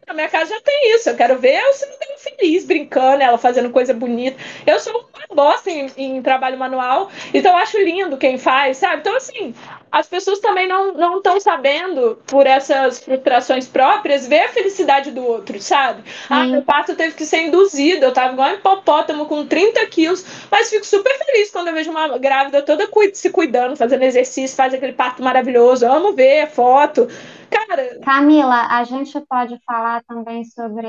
[0.08, 1.10] na minha casa já tem isso.
[1.10, 4.42] Eu quero ver o filho feliz, brincando, ela fazendo coisa bonita.
[4.66, 9.02] Eu sou uma bosta em, em trabalho manual, então eu acho lindo quem faz, sabe?
[9.02, 9.54] Então, assim,
[9.92, 15.62] as pessoas também não estão sabendo, por essas frustrações próprias, ver a felicidade do outro,
[15.62, 16.04] sabe?
[16.30, 20.26] Ah, meu parto teve que ser induzido, eu tava igual um hipopótamo com 30 quilos,
[20.52, 24.74] mas fico super feliz quando eu vejo uma grávida toda se cuidando, fazendo exercício, faz
[24.74, 25.86] aquele parto maravilhoso.
[25.86, 27.08] Eu amo ver foto.
[27.50, 28.00] Cara.
[28.04, 30.88] Camila, a gente pode falar também sobre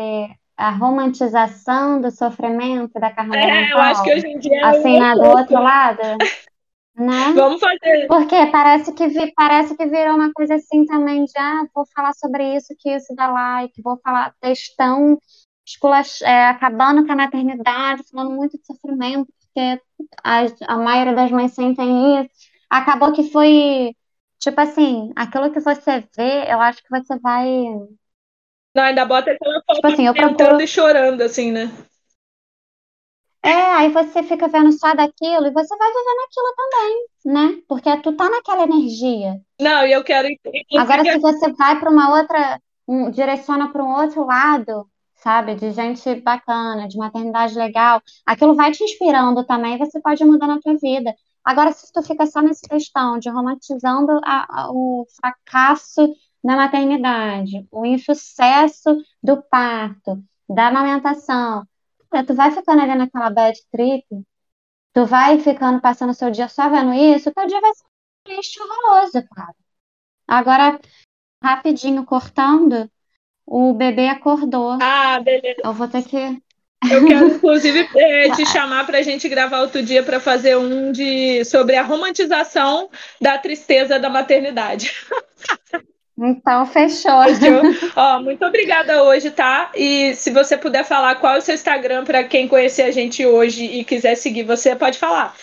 [0.57, 3.79] a romantização do sofrimento da carreira é, mental?
[3.79, 6.03] eu acho que hoje em dia é assim, do outro lado?
[6.99, 7.33] Né?
[7.33, 8.09] Vamos fazer.
[8.09, 12.13] Porque parece que, vi, parece que virou uma coisa assim também de, ah, vou falar
[12.15, 15.17] sobre isso, que isso dá like, vou falar textão,
[16.25, 19.81] é, acabando com a maternidade, falando muito de sofrimento, porque
[20.25, 22.31] a, a maioria das mães sentem isso.
[22.69, 23.95] Acabou que foi,
[24.41, 27.47] tipo assim, aquilo que você vê, eu acho que você vai...
[28.75, 30.61] Não, ainda bota aquela foto tipo assim, eu procuro...
[30.61, 31.71] e chorando, assim, né?
[33.49, 37.63] É, aí você fica vendo só daquilo e você vai vivendo aquilo também, né?
[37.67, 39.41] Porque tu tá naquela energia.
[39.59, 40.29] Não, e eu quero.
[40.77, 45.71] Agora, se você vai para uma outra, um, direciona para um outro lado, sabe, de
[45.71, 50.61] gente bacana, de maternidade legal, aquilo vai te inspirando também e você pode mudar na
[50.61, 51.15] tua vida.
[51.43, 56.07] Agora, se tu fica só nessa questão de romantizando a, a, o fracasso
[56.45, 61.67] da maternidade, o insucesso do parto, da amamentação,
[62.13, 64.07] é, tu vai ficando ali naquela bad trip,
[64.93, 67.85] tu vai ficando, passando o seu dia só vendo isso, teu dia vai ser
[68.25, 69.55] triste horroroso, cara.
[70.27, 70.81] Agora,
[71.43, 72.91] rapidinho, cortando,
[73.47, 74.79] o bebê acordou.
[74.81, 75.61] Ah, beleza.
[75.65, 76.17] Eu vou ter que.
[76.91, 80.93] Eu quero, inclusive, é, te chamar para a gente gravar outro dia para fazer um
[80.93, 82.91] de sobre a romantização
[83.21, 84.93] da tristeza da maternidade.
[86.21, 87.13] Então, fechou.
[87.95, 89.71] Ó, muito obrigada hoje, tá?
[89.75, 93.25] E se você puder falar qual é o seu Instagram para quem conhecer a gente
[93.25, 95.35] hoje e quiser seguir você, pode falar.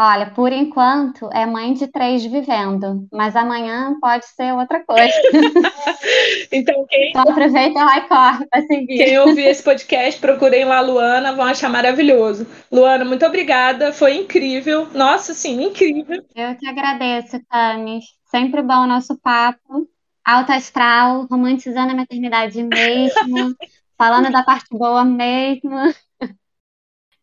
[0.00, 5.12] Olha, por enquanto é mãe de três vivendo, mas amanhã pode ser outra coisa.
[6.50, 7.10] então, quem.
[7.10, 8.96] Então aproveita lá e corre para seguir.
[8.96, 12.44] Quem ouvir esse podcast, procurem lá a Luana, vão achar maravilhoso.
[12.72, 14.88] Luana, muito obrigada, foi incrível.
[14.92, 16.24] Nossa, sim, incrível.
[16.34, 18.04] Eu que agradeço, Tamis.
[18.32, 19.88] Sempre bom o nosso papo
[20.24, 23.54] alto astral, romantizando a maternidade mesmo,
[23.98, 25.94] falando da parte boa mesmo.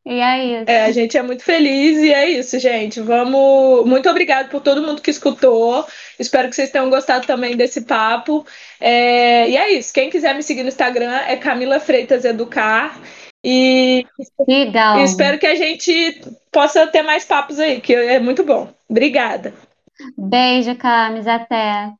[0.04, 0.72] E é isso.
[0.72, 3.00] É, a gente é muito feliz e é isso, gente.
[3.00, 3.86] Vamos.
[3.86, 5.86] Muito obrigado por todo mundo que escutou.
[6.18, 8.46] Espero que vocês tenham gostado também desse papo.
[8.80, 9.48] É...
[9.48, 9.94] E é isso.
[9.94, 13.00] Quem quiser me seguir no Instagram é Camila Freitas Educar.
[13.44, 14.06] E
[14.48, 15.04] Legal.
[15.04, 16.22] espero que a gente
[16.52, 18.72] possa ter mais papos aí, que é muito bom.
[18.90, 19.54] Obrigada.
[20.18, 21.28] Beijo, Camis.
[21.28, 21.94] Até.